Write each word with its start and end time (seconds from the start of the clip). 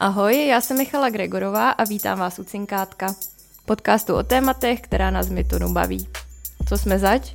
Ahoj, 0.00 0.46
já 0.46 0.60
jsem 0.60 0.78
Michala 0.78 1.10
Gregorová 1.10 1.70
a 1.70 1.84
vítám 1.84 2.18
vás 2.18 2.38
u 2.38 2.44
Cinkátka, 2.44 3.14
podcastu 3.64 4.14
o 4.14 4.22
tématech, 4.22 4.80
která 4.80 5.10
nás 5.10 5.28
Mytonu 5.28 5.72
baví. 5.72 6.08
Co 6.68 6.78
jsme 6.78 6.98
zač? 6.98 7.34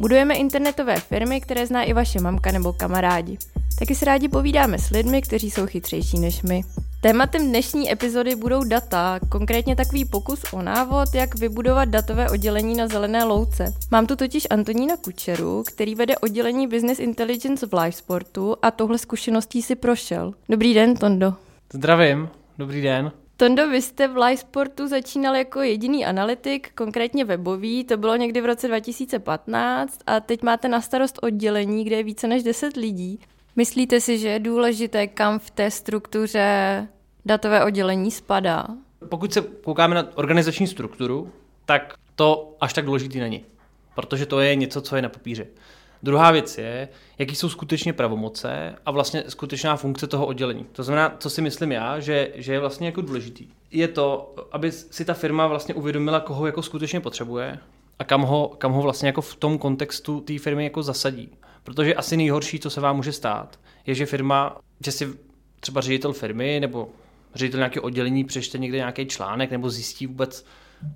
Budujeme 0.00 0.34
internetové 0.34 1.00
firmy, 1.00 1.40
které 1.40 1.66
zná 1.66 1.82
i 1.82 1.92
vaše 1.92 2.20
mamka 2.20 2.52
nebo 2.52 2.72
kamarádi. 2.72 3.38
Taky 3.78 3.94
si 3.94 4.04
rádi 4.04 4.28
povídáme 4.28 4.78
s 4.78 4.90
lidmi, 4.90 5.22
kteří 5.22 5.50
jsou 5.50 5.66
chytřejší 5.66 6.18
než 6.18 6.42
my. 6.42 6.62
Tématem 7.00 7.48
dnešní 7.48 7.92
epizody 7.92 8.36
budou 8.36 8.64
data, 8.64 9.20
konkrétně 9.28 9.76
takový 9.76 10.04
pokus 10.04 10.44
o 10.52 10.62
návod, 10.62 11.14
jak 11.14 11.34
vybudovat 11.34 11.88
datové 11.88 12.30
oddělení 12.30 12.74
na 12.76 12.88
zelené 12.88 13.24
louce. 13.24 13.74
Mám 13.90 14.06
tu 14.06 14.16
totiž 14.16 14.46
Antonína 14.50 14.96
Kučeru, 14.96 15.62
který 15.66 15.94
vede 15.94 16.18
oddělení 16.18 16.66
Business 16.66 16.98
Intelligence 16.98 17.66
v 17.66 17.74
Livesportu 17.74 18.56
a 18.62 18.70
tohle 18.70 18.98
zkušeností 18.98 19.62
si 19.62 19.74
prošel. 19.74 20.34
Dobrý 20.48 20.74
den, 20.74 20.96
Tondo. 20.96 21.43
Zdravím, 21.74 22.28
dobrý 22.58 22.82
den. 22.82 23.12
Tondo, 23.36 23.68
vy 23.68 23.82
jste 23.82 24.08
v 24.08 24.16
Livesportu 24.16 24.88
začínal 24.88 25.36
jako 25.36 25.60
jediný 25.60 26.06
analytik, 26.06 26.72
konkrétně 26.74 27.24
webový, 27.24 27.84
to 27.84 27.96
bylo 27.96 28.16
někdy 28.16 28.40
v 28.40 28.44
roce 28.44 28.68
2015 28.68 29.98
a 30.06 30.20
teď 30.20 30.42
máte 30.42 30.68
na 30.68 30.80
starost 30.80 31.18
oddělení, 31.22 31.84
kde 31.84 31.96
je 31.96 32.02
více 32.02 32.28
než 32.28 32.42
10 32.42 32.76
lidí. 32.76 33.20
Myslíte 33.56 34.00
si, 34.00 34.18
že 34.18 34.28
je 34.28 34.38
důležité, 34.38 35.06
kam 35.06 35.38
v 35.38 35.50
té 35.50 35.70
struktuře 35.70 36.88
datové 37.24 37.64
oddělení 37.64 38.10
spadá? 38.10 38.66
Pokud 39.08 39.32
se 39.32 39.40
koukáme 39.40 39.94
na 39.94 40.08
organizační 40.14 40.66
strukturu, 40.66 41.32
tak 41.64 41.94
to 42.14 42.56
až 42.60 42.72
tak 42.72 42.84
důležitý 42.84 43.20
není, 43.20 43.44
protože 43.94 44.26
to 44.26 44.40
je 44.40 44.54
něco, 44.54 44.80
co 44.80 44.96
je 44.96 45.02
na 45.02 45.08
papíře. 45.08 45.46
Druhá 46.04 46.30
věc 46.30 46.58
je, 46.58 46.88
jaký 47.18 47.34
jsou 47.34 47.48
skutečně 47.48 47.92
pravomoce 47.92 48.74
a 48.86 48.90
vlastně 48.90 49.24
skutečná 49.28 49.76
funkce 49.76 50.06
toho 50.06 50.26
oddělení. 50.26 50.66
To 50.72 50.82
znamená, 50.82 51.16
co 51.18 51.30
si 51.30 51.42
myslím 51.42 51.72
já, 51.72 52.00
že, 52.00 52.30
že 52.34 52.52
je 52.52 52.60
vlastně 52.60 52.86
jako 52.86 53.00
důležitý. 53.00 53.48
Je 53.70 53.88
to, 53.88 54.34
aby 54.52 54.72
si 54.72 55.04
ta 55.04 55.14
firma 55.14 55.46
vlastně 55.46 55.74
uvědomila, 55.74 56.20
koho 56.20 56.46
jako 56.46 56.62
skutečně 56.62 57.00
potřebuje 57.00 57.58
a 57.98 58.04
kam 58.04 58.22
ho, 58.22 58.48
kam 58.48 58.72
ho 58.72 58.82
vlastně 58.82 59.06
jako 59.08 59.20
v 59.20 59.36
tom 59.36 59.58
kontextu 59.58 60.20
té 60.20 60.38
firmy 60.38 60.64
jako 60.64 60.82
zasadí. 60.82 61.28
Protože 61.62 61.94
asi 61.94 62.16
nejhorší, 62.16 62.58
co 62.58 62.70
se 62.70 62.80
vám 62.80 62.96
může 62.96 63.12
stát, 63.12 63.58
je, 63.86 63.94
že 63.94 64.06
firma, 64.06 64.56
že 64.84 64.92
si 64.92 65.08
třeba 65.60 65.80
ředitel 65.80 66.12
firmy 66.12 66.60
nebo 66.60 66.88
ředitel 67.34 67.58
nějakého 67.58 67.82
oddělení 67.82 68.24
přečte 68.24 68.58
někde 68.58 68.78
nějaký 68.78 69.06
článek 69.06 69.50
nebo 69.50 69.70
zjistí 69.70 70.06
vůbec, 70.06 70.46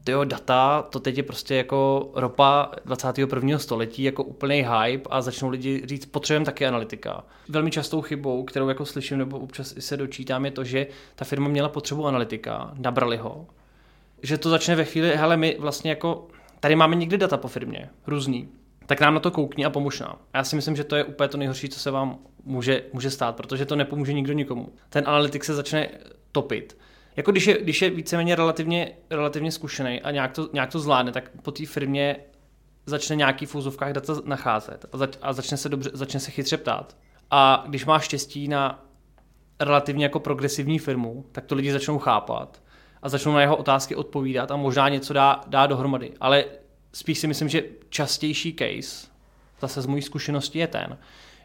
tyjo, 0.05 0.25
data, 0.25 0.83
to 0.83 1.00
teď 1.00 1.17
je 1.17 1.22
prostě 1.22 1.55
jako 1.55 2.11
ropa 2.14 2.70
21. 2.84 3.58
století, 3.58 4.03
jako 4.03 4.25
úplný 4.25 4.67
hype 4.70 5.08
a 5.11 5.20
začnou 5.20 5.48
lidi 5.48 5.83
říct, 5.84 6.06
potřebujeme 6.06 6.45
taky 6.45 6.67
analytika. 6.67 7.25
Velmi 7.48 7.70
častou 7.70 8.03
chybou, 8.03 8.45
kterou 8.45 8.69
jako 8.69 8.86
slyším 8.86 9.19
nebo 9.19 9.39
občas 9.39 9.75
se 9.78 9.97
dočítám, 9.97 10.45
je 10.45 10.50
to, 10.50 10.64
že 10.64 10.86
ta 11.14 11.25
firma 11.25 11.48
měla 11.48 11.69
potřebu 11.69 12.06
analytika, 12.06 12.72
nabrali 12.78 13.17
ho, 13.17 13.47
že 14.22 14.39
to 14.39 14.50
začne 14.50 14.77
ve 14.77 14.84
chvíli, 14.84 15.17
hele, 15.17 15.36
my 15.36 15.56
vlastně 15.58 15.91
jako, 15.91 16.28
tady 16.61 16.77
máme 16.77 16.97
někdy 16.97 17.19
data 17.19 17.36
po 17.36 17.48
firmě, 17.48 17.91
různý, 18.06 18.48
tak 18.86 19.00
nám 19.00 19.14
na 19.14 19.20
to 19.20 19.30
koukni 19.30 19.64
a 19.64 19.70
pomož 19.70 20.00
nám. 20.00 20.17
A 20.33 20.39
já 20.39 20.45
si 20.45 20.56
myslím, 20.56 20.77
že 20.77 20.84
to 20.84 20.97
je 20.97 21.05
úplně 21.05 21.28
to 21.28 21.39
nejhorší, 21.39 21.69
co 21.69 21.80
se 21.80 21.91
vám 21.91 22.19
může, 22.45 22.83
může 22.92 23.11
stát, 23.11 23.36
protože 23.36 23.67
to 23.67 23.77
nepomůže 23.77 24.12
nikdo 24.12 24.33
nikomu. 24.33 24.73
Ten 24.89 25.05
analytik 25.06 25.45
se 25.45 25.55
začne 25.55 25.89
topit. 26.33 26.77
Jako 27.19 27.30
když 27.30 27.47
je, 27.47 27.62
když 27.62 27.83
je 27.83 27.91
víceméně 27.91 28.36
relativně, 28.36 28.92
relativně 29.11 29.52
zkušený 29.52 30.02
a 30.02 30.11
nějak 30.11 30.33
to, 30.33 30.48
nějak 30.52 30.72
to 30.72 30.80
zvládne, 30.80 31.12
tak 31.12 31.30
po 31.42 31.50
té 31.50 31.66
firmě 31.66 32.16
začne 32.86 33.16
nějaký 33.16 33.47
v 33.47 33.55
úzovkách 33.55 33.92
data 33.92 34.14
nacházet 34.24 34.84
a, 34.92 34.97
zač, 34.97 35.16
a 35.22 35.33
začne, 35.33 35.56
se 35.56 35.69
dobře, 35.69 35.91
začne 35.92 36.20
se 36.20 36.30
chytře 36.30 36.56
ptát. 36.56 36.96
A 37.30 37.64
když 37.69 37.84
má 37.84 37.98
štěstí 37.98 38.48
na 38.48 38.84
relativně 39.61 40.05
jako 40.05 40.20
progresivní 40.20 40.78
firmu, 40.78 41.24
tak 41.33 41.46
to 41.46 41.55
lidi 41.55 41.72
začnou 41.72 41.98
chápat 41.98 42.62
a 43.02 43.08
začnou 43.08 43.33
na 43.33 43.41
jeho 43.41 43.56
otázky 43.56 43.94
odpovídat 43.94 44.50
a 44.50 44.56
možná 44.56 44.89
něco 44.89 45.12
dá, 45.12 45.41
dá 45.46 45.66
dohromady. 45.66 46.12
Ale 46.20 46.44
spíš 46.92 47.18
si 47.18 47.27
myslím, 47.27 47.48
že 47.48 47.64
častější 47.89 48.56
case, 48.58 49.06
zase 49.61 49.83
z 49.83 49.86
mojí 49.86 50.02
zkušenosti 50.02 50.58
je 50.58 50.67
ten, 50.67 50.98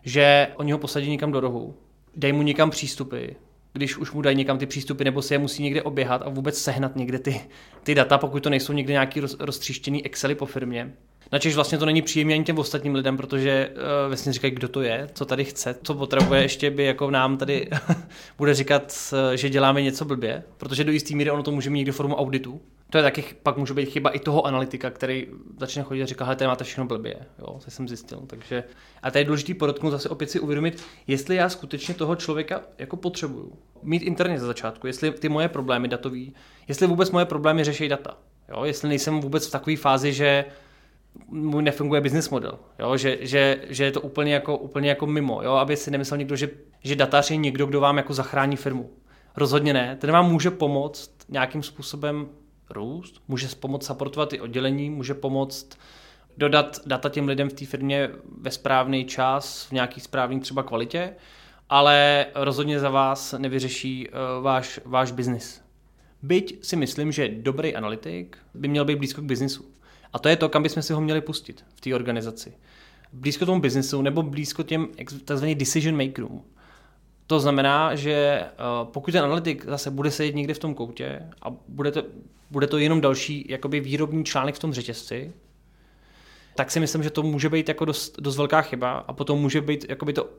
že 0.03 0.47
oni 0.55 0.71
ho 0.71 0.77
posadí 0.77 1.09
někam 1.09 1.31
do 1.31 1.39
rohu, 1.39 1.77
dej 2.15 2.33
mu 2.33 2.41
někam 2.41 2.69
přístupy, 2.69 3.27
když 3.73 3.97
už 3.97 4.11
mu 4.11 4.21
dají 4.21 4.35
někam 4.35 4.57
ty 4.57 4.65
přístupy, 4.65 5.03
nebo 5.03 5.21
si 5.21 5.33
je 5.33 5.37
musí 5.37 5.63
někde 5.63 5.81
oběhat 5.81 6.21
a 6.25 6.29
vůbec 6.29 6.57
sehnat 6.57 6.95
někde 6.95 7.19
ty, 7.19 7.41
ty 7.83 7.95
data, 7.95 8.17
pokud 8.17 8.43
to 8.43 8.49
nejsou 8.49 8.73
někde 8.73 8.91
nějaký 8.91 9.19
roz, 9.19 9.35
roztříštěný 9.39 10.05
Excely 10.05 10.35
po 10.35 10.45
firmě. 10.45 10.93
Načež 11.31 11.55
vlastně 11.55 11.77
to 11.77 11.85
není 11.85 12.01
příjemné 12.01 12.33
ani 12.33 12.43
těm 12.43 12.57
ostatním 12.57 12.95
lidem, 12.95 13.17
protože 13.17 13.69
uh, 13.71 14.07
vlastně 14.07 14.33
říkají, 14.33 14.53
kdo 14.53 14.67
to 14.67 14.81
je, 14.81 15.09
co 15.13 15.25
tady 15.25 15.45
chce, 15.45 15.75
co 15.83 15.93
potřebuje, 15.93 16.41
ještě 16.41 16.69
by 16.69 16.83
jako 16.83 17.11
nám 17.11 17.37
tady 17.37 17.69
bude 18.37 18.53
říkat, 18.53 19.13
že 19.35 19.49
děláme 19.49 19.81
něco 19.81 20.05
blbě, 20.05 20.43
protože 20.57 20.83
do 20.83 20.91
jistý 20.91 21.15
míry 21.15 21.31
ono 21.31 21.43
to 21.43 21.51
může 21.51 21.69
mít 21.69 21.77
někdo 21.77 21.93
formu 21.93 22.15
auditu, 22.15 22.61
to 22.93 22.97
je 22.97 23.03
taky, 23.03 23.23
pak 23.43 23.57
může 23.57 23.73
být 23.73 23.89
chyba 23.89 24.09
i 24.09 24.19
toho 24.19 24.45
analytika, 24.45 24.89
který 24.89 25.27
začne 25.59 25.83
chodit 25.83 26.03
a 26.03 26.05
říká, 26.05 26.25
hele, 26.25 26.35
tady 26.35 26.47
máte 26.47 26.63
všechno 26.63 26.85
blbě, 26.85 27.15
jo, 27.39 27.59
to 27.65 27.71
jsem 27.71 27.87
zjistil. 27.87 28.21
Takže, 28.27 28.63
a 29.03 29.11
tady 29.11 29.21
je 29.21 29.25
důležité 29.25 29.53
podotknout 29.53 29.91
zase 29.91 30.09
opět 30.09 30.31
si 30.31 30.39
uvědomit, 30.39 30.83
jestli 31.07 31.35
já 31.35 31.49
skutečně 31.49 31.93
toho 31.93 32.15
člověka 32.15 32.61
jako 32.77 32.97
potřebuju. 32.97 33.57
Mít 33.83 34.01
internet 34.01 34.39
za 34.39 34.47
začátku, 34.47 34.87
jestli 34.87 35.11
ty 35.11 35.29
moje 35.29 35.49
problémy 35.49 35.87
datový, 35.87 36.33
jestli 36.67 36.87
vůbec 36.87 37.11
moje 37.11 37.25
problémy 37.25 37.63
řeší 37.63 37.87
data. 37.87 38.17
Jo, 38.49 38.63
jestli 38.63 38.89
nejsem 38.89 39.19
vůbec 39.19 39.47
v 39.47 39.51
takové 39.51 39.77
fázi, 39.77 40.13
že 40.13 40.45
můj 41.27 41.63
nefunguje 41.63 42.01
business 42.01 42.29
model, 42.29 42.59
jo? 42.79 42.97
Že, 42.97 43.17
že, 43.21 43.61
že, 43.69 43.83
je 43.83 43.91
to 43.91 44.01
úplně 44.01 44.33
jako, 44.33 44.57
úplně 44.57 44.89
jako 44.89 45.07
mimo, 45.07 45.43
jo? 45.43 45.51
aby 45.51 45.77
si 45.77 45.91
nemyslel 45.91 46.17
někdo, 46.17 46.35
že, 46.35 46.49
že 46.83 46.95
datář 46.95 47.31
je 47.31 47.37
někdo, 47.37 47.65
kdo 47.65 47.79
vám 47.79 47.97
jako 47.97 48.13
zachrání 48.13 48.55
firmu. 48.55 48.89
Rozhodně 49.37 49.73
ne, 49.73 49.97
ten 50.01 50.11
vám 50.11 50.31
může 50.31 50.51
pomoct 50.51 51.11
nějakým 51.29 51.63
způsobem 51.63 52.29
růst, 52.69 53.21
může 53.27 53.47
pomoct 53.59 53.85
supportovat 53.85 54.33
i 54.33 54.41
oddělení, 54.41 54.89
může 54.89 55.13
pomoct 55.13 55.77
dodat 56.37 56.79
data 56.85 57.09
těm 57.09 57.27
lidem 57.27 57.49
v 57.49 57.53
té 57.53 57.65
firmě 57.65 58.09
ve 58.41 58.51
správný 58.51 59.05
čas, 59.05 59.65
v 59.65 59.71
nějaký 59.71 59.99
správný 59.99 60.39
třeba 60.39 60.63
kvalitě, 60.63 61.15
ale 61.69 62.25
rozhodně 62.35 62.79
za 62.79 62.89
vás 62.89 63.35
nevyřeší 63.37 64.09
uh, 64.09 64.43
váš, 64.43 64.79
váš 64.85 65.11
biznis. 65.11 65.61
Byť 66.21 66.65
si 66.65 66.75
myslím, 66.75 67.11
že 67.11 67.29
dobrý 67.29 67.75
analytik 67.75 68.37
by 68.53 68.67
měl 68.67 68.85
být 68.85 68.95
blízko 68.95 69.21
k 69.21 69.25
biznisu. 69.25 69.65
A 70.13 70.19
to 70.19 70.29
je 70.29 70.35
to, 70.35 70.49
kam 70.49 70.63
bychom 70.63 70.83
si 70.83 70.93
ho 70.93 71.01
měli 71.01 71.21
pustit 71.21 71.65
v 71.75 71.81
té 71.81 71.95
organizaci. 71.95 72.53
Blízko 73.13 73.45
tomu 73.45 73.61
biznisu 73.61 74.01
nebo 74.01 74.23
blízko 74.23 74.63
těm 74.63 74.87
tzv. 75.25 75.45
decision 75.45 76.05
makerům. 76.05 76.43
To 77.27 77.39
znamená, 77.39 77.95
že 77.95 78.13
eh, 78.13 78.49
pokud 78.83 79.11
ten 79.11 79.23
analytik 79.23 79.65
zase 79.65 79.91
bude 79.91 80.11
sedět 80.11 80.35
někde 80.35 80.53
v 80.53 80.59
tom 80.59 80.75
koutě 80.75 81.29
a 81.41 81.49
bude 81.67 81.91
to, 81.91 82.03
bude 82.53 82.67
to 82.67 82.77
jenom 82.77 83.01
další 83.01 83.45
jakoby 83.49 83.79
výrobní 83.79 84.25
článek 84.25 84.55
v 84.55 84.59
tom 84.59 84.73
řetězci, 84.73 85.33
tak 86.55 86.71
si 86.71 86.79
myslím, 86.79 87.03
že 87.03 87.09
to 87.09 87.23
může 87.23 87.49
být 87.49 87.67
jako 87.67 87.85
dost, 87.85 88.19
dost 88.19 88.37
velká 88.37 88.61
chyba 88.61 88.91
a 88.91 89.13
potom 89.13 89.41
může 89.41 89.61
být 89.61 89.85
jakoby 89.89 90.13
to 90.13 90.29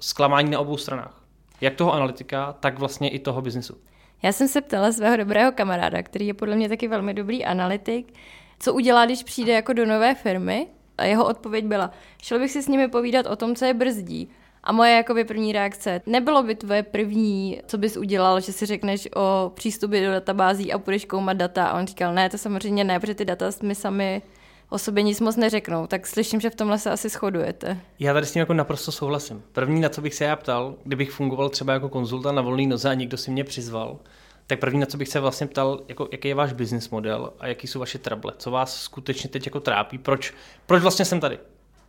zklamání 0.00 0.50
na 0.50 0.60
obou 0.60 0.76
stranách. 0.76 1.24
Jak 1.60 1.74
toho 1.74 1.92
analytika, 1.92 2.52
tak 2.52 2.78
vlastně 2.78 3.08
i 3.10 3.18
toho 3.18 3.42
biznesu. 3.42 3.76
Já 4.22 4.32
jsem 4.32 4.48
se 4.48 4.60
ptala 4.60 4.92
svého 4.92 5.16
dobrého 5.16 5.52
kamaráda, 5.52 6.02
který 6.02 6.26
je 6.26 6.34
podle 6.34 6.56
mě 6.56 6.68
taky 6.68 6.88
velmi 6.88 7.14
dobrý 7.14 7.44
analytik, 7.44 8.12
co 8.58 8.74
udělá, 8.74 9.06
když 9.06 9.22
přijde 9.22 9.52
jako 9.52 9.72
do 9.72 9.86
nové 9.86 10.14
firmy 10.14 10.66
a 10.98 11.04
jeho 11.04 11.26
odpověď 11.26 11.64
byla, 11.64 11.90
šel 12.22 12.38
bych 12.38 12.50
si 12.50 12.62
s 12.62 12.68
nimi 12.68 12.88
povídat 12.88 13.26
o 13.26 13.36
tom, 13.36 13.54
co 13.54 13.64
je 13.64 13.74
brzdí, 13.74 14.30
a 14.64 14.72
moje 14.72 14.92
jakoby 14.92 15.24
první 15.24 15.52
reakce, 15.52 16.00
nebylo 16.06 16.42
by 16.42 16.54
tvoje 16.54 16.82
první, 16.82 17.60
co 17.66 17.78
bys 17.78 17.96
udělal, 17.96 18.40
že 18.40 18.52
si 18.52 18.66
řekneš 18.66 19.08
o 19.16 19.52
přístupy 19.54 20.04
do 20.04 20.10
databází 20.10 20.72
a 20.72 20.78
budeš 20.78 21.04
koumat 21.04 21.36
data 21.36 21.66
a 21.66 21.78
on 21.78 21.86
říkal, 21.86 22.14
ne, 22.14 22.30
to 22.30 22.38
samozřejmě 22.38 22.84
ne, 22.84 23.00
protože 23.00 23.14
ty 23.14 23.24
data 23.24 23.50
mi 23.62 23.74
sami 23.74 24.22
o 24.70 24.78
sobě 24.78 25.02
nic 25.02 25.20
moc 25.20 25.36
neřeknou, 25.36 25.86
tak 25.86 26.06
slyším, 26.06 26.40
že 26.40 26.50
v 26.50 26.54
tomhle 26.54 26.78
se 26.78 26.90
asi 26.90 27.08
shodujete. 27.08 27.80
Já 27.98 28.12
tady 28.12 28.26
s 28.26 28.32
tím 28.32 28.40
jako 28.40 28.54
naprosto 28.54 28.92
souhlasím. 28.92 29.42
První, 29.52 29.80
na 29.80 29.88
co 29.88 30.00
bych 30.02 30.14
se 30.14 30.24
já 30.24 30.36
ptal, 30.36 30.74
kdybych 30.84 31.10
fungoval 31.10 31.48
třeba 31.48 31.72
jako 31.72 31.88
konzultant 31.88 32.36
na 32.36 32.42
volný 32.42 32.66
noze 32.66 32.90
a 32.90 32.94
někdo 32.94 33.16
si 33.16 33.30
mě 33.30 33.44
přizval, 33.44 33.98
tak 34.46 34.60
první, 34.60 34.80
na 34.80 34.86
co 34.86 34.96
bych 34.96 35.08
se 35.08 35.20
vlastně 35.20 35.46
ptal, 35.46 35.80
jako, 35.88 36.08
jaký 36.12 36.28
je 36.28 36.34
váš 36.34 36.52
business 36.52 36.90
model 36.90 37.32
a 37.40 37.46
jaký 37.46 37.66
jsou 37.66 37.78
vaše 37.78 37.98
trable, 37.98 38.32
co 38.38 38.50
vás 38.50 38.82
skutečně 38.82 39.30
teď 39.30 39.46
jako 39.46 39.60
trápí, 39.60 39.98
proč, 39.98 40.34
proč 40.66 40.82
vlastně 40.82 41.04
jsem 41.04 41.20
tady. 41.20 41.38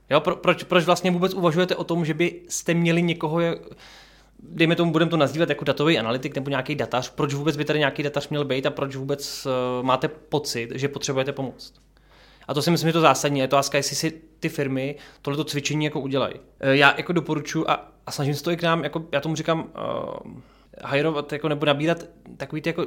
Jo, 0.09 0.19
pro, 0.19 0.35
proč, 0.35 0.63
proč 0.63 0.83
vlastně 0.83 1.11
vůbec 1.11 1.33
uvažujete 1.33 1.75
o 1.75 1.83
tom, 1.83 2.05
že 2.05 2.13
byste 2.13 2.73
měli 2.73 3.01
někoho, 3.01 3.39
dejme 4.39 4.75
tomu, 4.75 4.91
budeme 4.91 5.11
to 5.11 5.17
nazývat 5.17 5.49
jako 5.49 5.65
datový 5.65 5.99
analytik 5.99 6.35
nebo 6.35 6.49
nějaký 6.49 6.75
datař, 6.75 7.09
proč 7.09 7.33
vůbec 7.33 7.57
by 7.57 7.65
tady 7.65 7.79
nějaký 7.79 8.03
datař 8.03 8.29
měl 8.29 8.45
být 8.45 8.65
a 8.65 8.69
proč 8.69 8.95
vůbec 8.95 9.45
uh, 9.45 9.85
máte 9.85 10.07
pocit, 10.07 10.69
že 10.75 10.87
potřebujete 10.87 11.31
pomoct. 11.31 11.73
A 12.47 12.53
to 12.53 12.61
si 12.61 12.71
myslím, 12.71 12.89
že 12.89 12.93
to 12.93 13.01
zásadní. 13.01 13.39
Je 13.39 13.47
to 13.47 13.55
otázka, 13.55 13.77
jestli 13.77 13.95
si 13.95 14.21
ty 14.39 14.49
firmy 14.49 14.95
tohleto 15.21 15.43
cvičení 15.43 15.85
jako 15.85 15.99
udělají. 15.99 16.33
Eh, 16.59 16.75
já 16.75 16.93
jako 16.97 17.13
doporučuji 17.13 17.69
a, 17.69 17.91
a 18.05 18.11
snažím 18.11 18.33
se 18.33 18.43
to 18.43 18.51
i 18.51 18.57
k 18.57 18.63
nám, 18.63 18.83
jako 18.83 19.05
já 19.11 19.21
tomu 19.21 19.35
říkám, 19.35 19.59
uh, 19.59 20.31
hajrovat 20.83 21.33
jako, 21.33 21.49
nebo 21.49 21.65
nabírat 21.65 22.03
takový 22.37 22.61
ty 22.61 22.69
jako, 22.69 22.85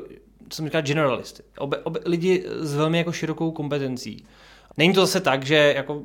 co 0.49 0.57
jsem 0.57 0.65
říkal, 0.65 0.83
generalisty. 0.83 1.43
Obe, 1.59 1.79
obe, 1.79 2.01
lidi 2.05 2.45
s 2.61 2.75
velmi 2.75 2.99
jako 2.99 3.13
širokou 3.13 3.51
kompetencí. 3.51 4.25
Není 4.77 4.93
to 4.93 5.01
zase 5.01 5.21
tak, 5.21 5.47
že 5.47 5.73
jako 5.77 6.03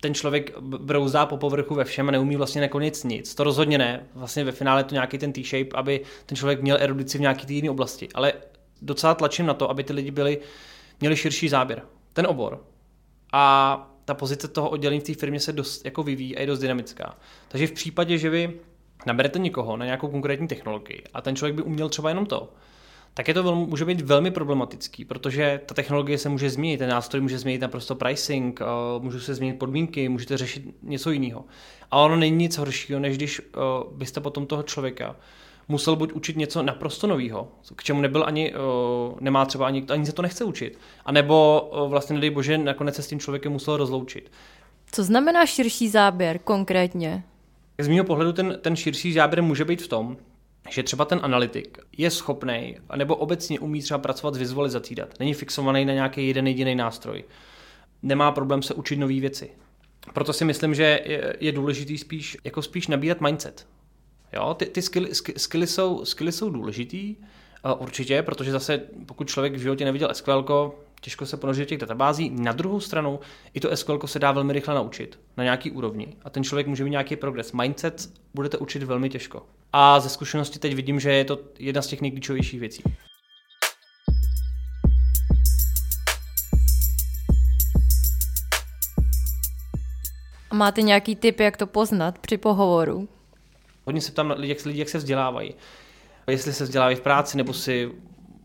ten 0.00 0.14
člověk 0.14 0.58
brouzá 0.60 1.26
po 1.26 1.36
povrchu 1.36 1.74
ve 1.74 1.84
všem 1.84 2.08
a 2.08 2.12
neumí 2.12 2.36
vlastně 2.36 2.60
nakonec 2.60 3.04
nic. 3.04 3.34
To 3.34 3.44
rozhodně 3.44 3.78
ne. 3.78 4.06
Vlastně 4.14 4.44
ve 4.44 4.52
finále 4.52 4.84
to 4.84 4.94
nějaký 4.94 5.18
ten 5.18 5.32
T-shape, 5.32 5.76
aby 5.76 6.00
ten 6.26 6.36
člověk 6.36 6.62
měl 6.62 6.76
erudici 6.80 7.18
v 7.18 7.20
nějaké 7.20 7.52
jiné 7.52 7.70
oblasti. 7.70 8.08
Ale 8.14 8.32
docela 8.82 9.14
tlačím 9.14 9.46
na 9.46 9.54
to, 9.54 9.70
aby 9.70 9.84
ty 9.84 9.92
lidi 9.92 10.10
byli, 10.10 10.38
měli 11.00 11.16
širší 11.16 11.48
záběr. 11.48 11.82
Ten 12.12 12.26
obor. 12.26 12.64
A 13.32 13.94
ta 14.04 14.14
pozice 14.14 14.48
toho 14.48 14.70
oddělení 14.70 15.00
v 15.00 15.04
té 15.04 15.14
firmě 15.14 15.40
se 15.40 15.52
dost 15.52 15.84
jako 15.84 16.02
vyvíjí 16.02 16.36
a 16.36 16.40
je 16.40 16.46
dost 16.46 16.58
dynamická. 16.58 17.18
Takže 17.48 17.66
v 17.66 17.72
případě, 17.72 18.18
že 18.18 18.30
vy 18.30 18.60
naberete 19.06 19.38
někoho 19.38 19.76
na 19.76 19.84
nějakou 19.84 20.08
konkrétní 20.08 20.48
technologii 20.48 21.02
a 21.14 21.20
ten 21.20 21.36
člověk 21.36 21.56
by 21.56 21.62
uměl 21.62 21.88
třeba 21.88 22.08
jenom 22.08 22.26
to, 22.26 22.52
tak 23.14 23.28
je 23.28 23.34
to 23.34 23.42
velmi, 23.42 23.66
může 23.66 23.84
být 23.84 24.00
velmi 24.00 24.30
problematický, 24.30 25.04
protože 25.04 25.60
ta 25.66 25.74
technologie 25.74 26.18
se 26.18 26.28
může 26.28 26.50
změnit, 26.50 26.78
ten 26.78 26.90
nástroj 26.90 27.20
může 27.20 27.38
změnit 27.38 27.60
naprosto 27.60 27.94
pricing, 27.94 28.60
uh, 28.60 29.04
můžou 29.04 29.20
se 29.20 29.34
změnit 29.34 29.58
podmínky, 29.58 30.08
můžete 30.08 30.36
řešit 30.36 30.62
něco 30.82 31.10
jiného. 31.10 31.44
A 31.90 31.98
ono 31.98 32.16
není 32.16 32.36
nic 32.36 32.58
horšího, 32.58 33.00
než 33.00 33.16
když 33.16 33.40
uh, 33.40 33.92
byste 33.92 34.20
potom 34.20 34.46
toho 34.46 34.62
člověka 34.62 35.16
musel 35.68 35.96
buď 35.96 36.12
učit 36.12 36.36
něco 36.36 36.62
naprosto 36.62 37.06
nového, 37.06 37.48
k 37.76 37.84
čemu 37.84 38.00
nebyl 38.00 38.24
ani, 38.26 38.54
uh, 38.54 39.20
nemá 39.20 39.44
třeba 39.44 39.66
ani, 39.66 39.84
ani 39.88 40.06
se 40.06 40.12
to 40.12 40.22
nechce 40.22 40.44
učit, 40.44 40.78
anebo 41.04 41.68
vlastně, 41.88 42.14
nedej 42.14 42.30
bože, 42.30 42.58
nakonec 42.58 42.94
se 42.94 43.02
s 43.02 43.08
tím 43.08 43.20
člověkem 43.20 43.52
musel 43.52 43.76
rozloučit. 43.76 44.30
Co 44.92 45.04
znamená 45.04 45.46
širší 45.46 45.88
záběr 45.88 46.38
konkrétně? 46.38 47.24
Z 47.78 47.88
mého 47.88 48.04
pohledu 48.04 48.32
ten, 48.32 48.58
ten 48.60 48.76
širší 48.76 49.12
záběr 49.12 49.42
může 49.42 49.64
být 49.64 49.82
v 49.82 49.88
tom, 49.88 50.16
že 50.70 50.82
třeba 50.82 51.04
ten 51.04 51.20
analytik 51.22 51.78
je 51.98 52.10
schopný, 52.10 52.76
nebo 52.96 53.16
obecně 53.16 53.60
umí 53.60 53.82
třeba 53.82 53.98
pracovat 53.98 54.34
s 54.34 54.38
vizualizací 54.38 54.94
dat. 54.94 55.14
Není 55.20 55.34
fixovaný 55.34 55.84
na 55.84 55.92
nějaký 55.92 56.28
jeden 56.28 56.46
jediný 56.46 56.74
nástroj. 56.74 57.24
Nemá 58.02 58.32
problém 58.32 58.62
se 58.62 58.74
učit 58.74 58.96
nové 58.96 59.20
věci. 59.20 59.50
Proto 60.14 60.32
si 60.32 60.44
myslím, 60.44 60.74
že 60.74 61.00
je, 61.40 61.52
důležitý 61.52 61.98
spíš, 61.98 62.36
jako 62.44 62.62
spíš 62.62 62.86
nabírat 62.86 63.20
mindset. 63.20 63.66
Jo, 64.32 64.54
ty, 64.54 64.66
ty 64.66 64.82
skilly, 64.82 65.14
skilly, 65.36 65.66
jsou, 65.66 66.04
skilly 66.04 66.32
jsou 66.32 66.50
důležitý, 66.50 67.16
určitě, 67.78 68.22
protože 68.22 68.52
zase 68.52 68.82
pokud 69.06 69.28
člověk 69.28 69.54
v 69.54 69.58
životě 69.58 69.84
neviděl 69.84 70.08
SQL, 70.12 70.72
těžko 71.00 71.26
se 71.26 71.36
ponořit 71.36 71.60
do 71.60 71.66
těch 71.66 71.78
databází. 71.78 72.30
Na 72.30 72.52
druhou 72.52 72.80
stranu 72.80 73.20
i 73.54 73.60
to 73.60 73.76
SQL 73.76 74.06
se 74.06 74.18
dá 74.18 74.32
velmi 74.32 74.52
rychle 74.52 74.74
naučit 74.74 75.20
na 75.36 75.44
nějaký 75.44 75.70
úrovni 75.70 76.16
a 76.24 76.30
ten 76.30 76.44
člověk 76.44 76.66
může 76.66 76.84
mít 76.84 76.90
nějaký 76.90 77.16
progres. 77.16 77.52
Mindset 77.52 78.10
budete 78.34 78.58
učit 78.58 78.82
velmi 78.82 79.08
těžko. 79.08 79.46
A 79.72 80.00
ze 80.00 80.08
zkušenosti 80.08 80.58
teď 80.58 80.74
vidím, 80.74 81.00
že 81.00 81.12
je 81.12 81.24
to 81.24 81.38
jedna 81.58 81.82
z 81.82 81.86
těch 81.86 82.00
nejklíčovějších 82.00 82.60
věcí. 82.60 82.82
A 90.50 90.54
máte 90.54 90.82
nějaký 90.82 91.16
tip, 91.16 91.40
jak 91.40 91.56
to 91.56 91.66
poznat 91.66 92.18
při 92.18 92.38
pohovoru? 92.38 93.08
Hodně 93.84 94.00
se 94.00 94.12
ptám 94.12 94.34
lidí, 94.36 94.48
jak, 94.48 94.64
lidi, 94.64 94.78
jak 94.78 94.88
se 94.88 94.98
vzdělávají. 94.98 95.54
Jestli 96.26 96.52
se 96.52 96.64
vzdělávají 96.64 96.96
v 96.96 97.00
práci, 97.00 97.36
nebo 97.36 97.52
si 97.52 97.92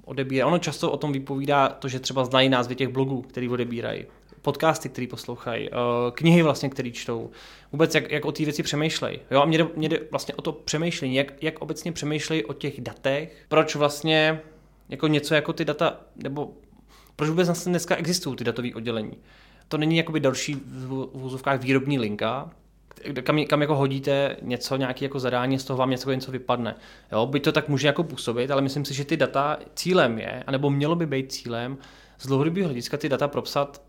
odebírají. 0.05 0.47
Ono 0.47 0.59
často 0.59 0.91
o 0.91 0.97
tom 0.97 1.11
vypovídá 1.11 1.69
to, 1.69 1.87
že 1.87 1.99
třeba 1.99 2.25
znají 2.25 2.49
názvy 2.49 2.75
těch 2.75 2.87
blogů, 2.87 3.21
který 3.21 3.49
odebírají, 3.49 4.05
podcasty, 4.41 4.89
který 4.89 5.07
poslouchají, 5.07 5.69
eh, 5.69 5.75
knihy 6.11 6.41
vlastně, 6.41 6.69
které 6.69 6.91
čtou, 6.91 7.29
vůbec 7.71 7.95
jak, 7.95 8.11
jak 8.11 8.25
o 8.25 8.31
té 8.31 8.43
věci 8.43 8.63
přemýšlejí. 8.63 9.19
Jo, 9.31 9.41
a 9.41 9.45
mě 9.45 9.57
jde, 9.57 9.67
mě 9.75 9.89
jde 9.89 9.99
vlastně 10.11 10.35
o 10.35 10.41
to 10.41 10.51
přemýšlení, 10.51 11.15
jak, 11.15 11.43
jak 11.43 11.61
obecně 11.61 11.91
přemýšlejí 11.91 12.45
o 12.45 12.53
těch 12.53 12.81
datech, 12.81 13.45
proč 13.47 13.75
vlastně 13.75 14.41
jako 14.89 15.07
něco 15.07 15.35
jako 15.35 15.53
ty 15.53 15.65
data, 15.65 16.01
nebo 16.15 16.51
proč 17.15 17.29
vůbec 17.29 17.47
vlastně 17.47 17.69
dneska 17.69 17.95
existují 17.95 18.35
ty 18.35 18.43
datové 18.43 18.69
oddělení. 18.75 19.17
To 19.67 19.77
není 19.77 19.97
jakoby 19.97 20.19
další 20.19 20.55
v 20.65 21.57
výrobní 21.57 21.99
linka, 21.99 22.51
kam, 23.23 23.45
kam 23.45 23.61
jako 23.61 23.75
hodíte 23.75 24.37
něco, 24.41 24.75
nějaké 24.75 25.05
jako 25.05 25.19
zadání, 25.19 25.59
z 25.59 25.63
toho 25.63 25.77
vám 25.77 25.89
něco, 25.89 26.11
něco 26.11 26.31
vypadne. 26.31 26.75
Jo, 27.11 27.25
byť 27.25 27.43
to 27.43 27.51
tak 27.51 27.69
může 27.69 27.87
jako 27.87 28.03
působit, 28.03 28.51
ale 28.51 28.61
myslím 28.61 28.85
si, 28.85 28.93
že 28.93 29.05
ty 29.05 29.17
data 29.17 29.57
cílem 29.75 30.19
je, 30.19 30.43
anebo 30.47 30.69
mělo 30.69 30.95
by 30.95 31.05
být 31.05 31.31
cílem, 31.31 31.77
z 32.19 32.27
dlouhodobého 32.27 32.67
hlediska 32.67 32.97
ty 32.97 33.09
data 33.09 33.27
propsat 33.27 33.81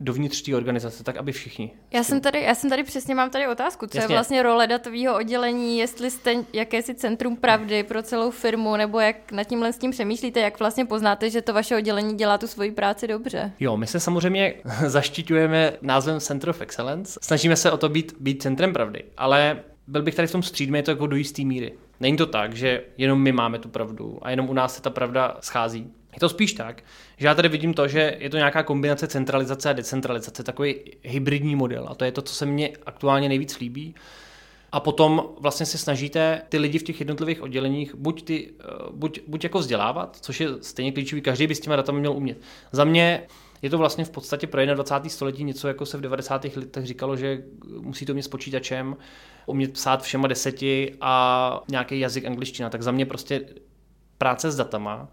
dovnitř 0.00 0.42
té 0.42 0.56
organizace, 0.56 1.04
tak 1.04 1.16
aby 1.16 1.32
všichni. 1.32 1.70
Já 1.92 2.04
jsem 2.04 2.20
tady, 2.20 2.42
já 2.42 2.54
jsem 2.54 2.70
tady 2.70 2.82
přesně 2.82 3.14
mám 3.14 3.30
tady 3.30 3.46
otázku, 3.46 3.86
co 3.86 3.98
Jasně. 3.98 4.12
je 4.12 4.16
vlastně 4.16 4.42
role 4.42 4.66
datového 4.66 5.16
oddělení, 5.16 5.78
jestli 5.78 6.10
jste 6.10 6.34
jakési 6.52 6.94
centrum 6.94 7.36
pravdy 7.36 7.82
pro 7.82 8.02
celou 8.02 8.30
firmu, 8.30 8.76
nebo 8.76 9.00
jak 9.00 9.32
nad 9.32 9.44
tímhle 9.44 9.72
s 9.72 9.78
tím 9.78 9.90
přemýšlíte, 9.90 10.40
jak 10.40 10.58
vlastně 10.58 10.84
poznáte, 10.84 11.30
že 11.30 11.42
to 11.42 11.52
vaše 11.52 11.76
oddělení 11.76 12.16
dělá 12.16 12.38
tu 12.38 12.46
svoji 12.46 12.70
práci 12.70 13.08
dobře? 13.08 13.52
Jo, 13.60 13.76
my 13.76 13.86
se 13.86 14.00
samozřejmě 14.00 14.54
zaštiťujeme 14.86 15.72
názvem 15.82 16.20
Center 16.20 16.50
of 16.50 16.60
Excellence, 16.60 17.20
snažíme 17.22 17.56
se 17.56 17.70
o 17.70 17.76
to 17.76 17.88
být, 17.88 18.14
být 18.20 18.42
centrem 18.42 18.72
pravdy, 18.72 19.04
ale 19.16 19.60
byl 19.86 20.02
bych 20.02 20.14
tady 20.14 20.28
v 20.28 20.32
tom 20.32 20.42
střídmě 20.42 20.82
to 20.82 20.90
jako 20.90 21.06
do 21.06 21.16
jisté 21.16 21.42
míry. 21.42 21.72
Není 22.00 22.16
to 22.16 22.26
tak, 22.26 22.54
že 22.54 22.82
jenom 22.98 23.22
my 23.22 23.32
máme 23.32 23.58
tu 23.58 23.68
pravdu 23.68 24.18
a 24.22 24.30
jenom 24.30 24.50
u 24.50 24.52
nás 24.52 24.74
se 24.74 24.82
ta 24.82 24.90
pravda 24.90 25.36
schází. 25.40 25.92
Je 26.12 26.20
to 26.20 26.28
spíš 26.28 26.52
tak, 26.52 26.82
že 27.16 27.26
já 27.26 27.34
tady 27.34 27.48
vidím 27.48 27.74
to, 27.74 27.88
že 27.88 28.16
je 28.18 28.30
to 28.30 28.36
nějaká 28.36 28.62
kombinace 28.62 29.06
centralizace 29.06 29.70
a 29.70 29.72
decentralizace, 29.72 30.42
takový 30.42 30.74
hybridní 31.02 31.56
model 31.56 31.86
a 31.88 31.94
to 31.94 32.04
je 32.04 32.12
to, 32.12 32.22
co 32.22 32.34
se 32.34 32.46
mně 32.46 32.72
aktuálně 32.86 33.28
nejvíc 33.28 33.58
líbí. 33.58 33.94
A 34.72 34.80
potom 34.80 35.24
vlastně 35.40 35.66
se 35.66 35.78
snažíte 35.78 36.42
ty 36.48 36.58
lidi 36.58 36.78
v 36.78 36.82
těch 36.82 37.00
jednotlivých 37.00 37.42
odděleních 37.42 37.94
buď, 37.94 38.22
ty, 38.22 38.50
eh, 38.60 38.64
buď, 38.90 39.20
buď 39.26 39.44
jako 39.44 39.58
vzdělávat, 39.58 40.18
což 40.20 40.40
je 40.40 40.48
stejně 40.60 40.92
klíčový, 40.92 41.22
každý 41.22 41.46
by 41.46 41.54
s 41.54 41.60
těma 41.60 41.76
datami 41.76 42.00
měl 42.00 42.12
umět. 42.12 42.38
Za 42.72 42.84
mě 42.84 43.26
je 43.62 43.70
to 43.70 43.78
vlastně 43.78 44.04
v 44.04 44.10
podstatě 44.10 44.46
pro 44.46 44.66
21. 44.66 45.10
století 45.10 45.44
něco, 45.44 45.68
jako 45.68 45.86
se 45.86 45.98
v 45.98 46.00
90. 46.00 46.44
letech 46.56 46.86
říkalo, 46.86 47.16
že 47.16 47.42
musí 47.80 48.06
to 48.06 48.12
umět 48.12 48.22
s 48.22 48.28
počítačem, 48.28 48.96
umět 49.46 49.72
psát 49.72 50.02
všema 50.02 50.28
deseti 50.28 50.94
a 51.00 51.60
nějaký 51.68 52.00
jazyk 52.00 52.24
angličtina. 52.24 52.70
Tak 52.70 52.82
za 52.82 52.90
mě 52.90 53.06
prostě 53.06 53.40
práce 54.18 54.50
s 54.50 54.56
datama 54.56 55.08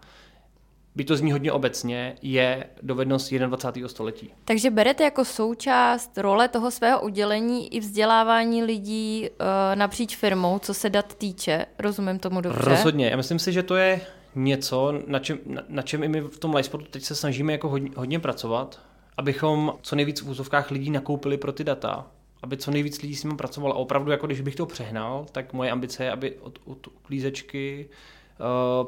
by 0.98 1.04
to 1.04 1.16
zní 1.16 1.32
hodně 1.32 1.52
obecně, 1.52 2.16
je 2.22 2.64
dovednost 2.82 3.32
21. 3.32 3.88
století. 3.88 4.30
Takže 4.44 4.70
berete 4.70 5.04
jako 5.04 5.24
součást 5.24 6.18
role 6.18 6.48
toho 6.48 6.70
svého 6.70 7.00
udělení 7.00 7.74
i 7.74 7.80
vzdělávání 7.80 8.62
lidí 8.62 9.28
uh, 9.30 9.46
napříč 9.74 10.16
firmou, 10.16 10.58
co 10.58 10.74
se 10.74 10.90
dat 10.90 11.14
týče. 11.14 11.66
Rozumím 11.78 12.18
tomu 12.18 12.40
dobře? 12.40 12.70
Rozhodně. 12.70 13.08
Já 13.08 13.16
myslím 13.16 13.38
si, 13.38 13.52
že 13.52 13.62
to 13.62 13.76
je 13.76 14.00
něco, 14.34 15.02
na 15.06 15.18
čem, 15.18 15.38
na, 15.46 15.62
na 15.68 15.82
čem 15.82 16.02
i 16.02 16.08
my 16.08 16.20
v 16.20 16.38
tom 16.38 16.54
Lysportu 16.54 16.86
teď 16.90 17.02
se 17.02 17.14
snažíme 17.14 17.52
jako 17.52 17.68
hodně, 17.68 17.90
hodně 17.96 18.18
pracovat, 18.18 18.80
abychom 19.16 19.72
co 19.82 19.96
nejvíc 19.96 20.22
v 20.22 20.28
úzovkách 20.28 20.70
lidí 20.70 20.90
nakoupili 20.90 21.38
pro 21.38 21.52
ty 21.52 21.64
data, 21.64 22.06
aby 22.42 22.56
co 22.56 22.70
nejvíc 22.70 23.02
lidí 23.02 23.16
s 23.16 23.24
nimi 23.24 23.36
pracovalo. 23.36 23.74
A 23.74 23.78
opravdu, 23.78 24.10
jako 24.10 24.26
když 24.26 24.40
bych 24.40 24.56
to 24.56 24.66
přehnal, 24.66 25.26
tak 25.32 25.52
moje 25.52 25.70
ambice 25.70 26.04
je, 26.04 26.10
aby 26.10 26.34
od, 26.34 26.58
od 26.64 26.86
uklízečky 26.86 27.88
Eh, 27.88 28.17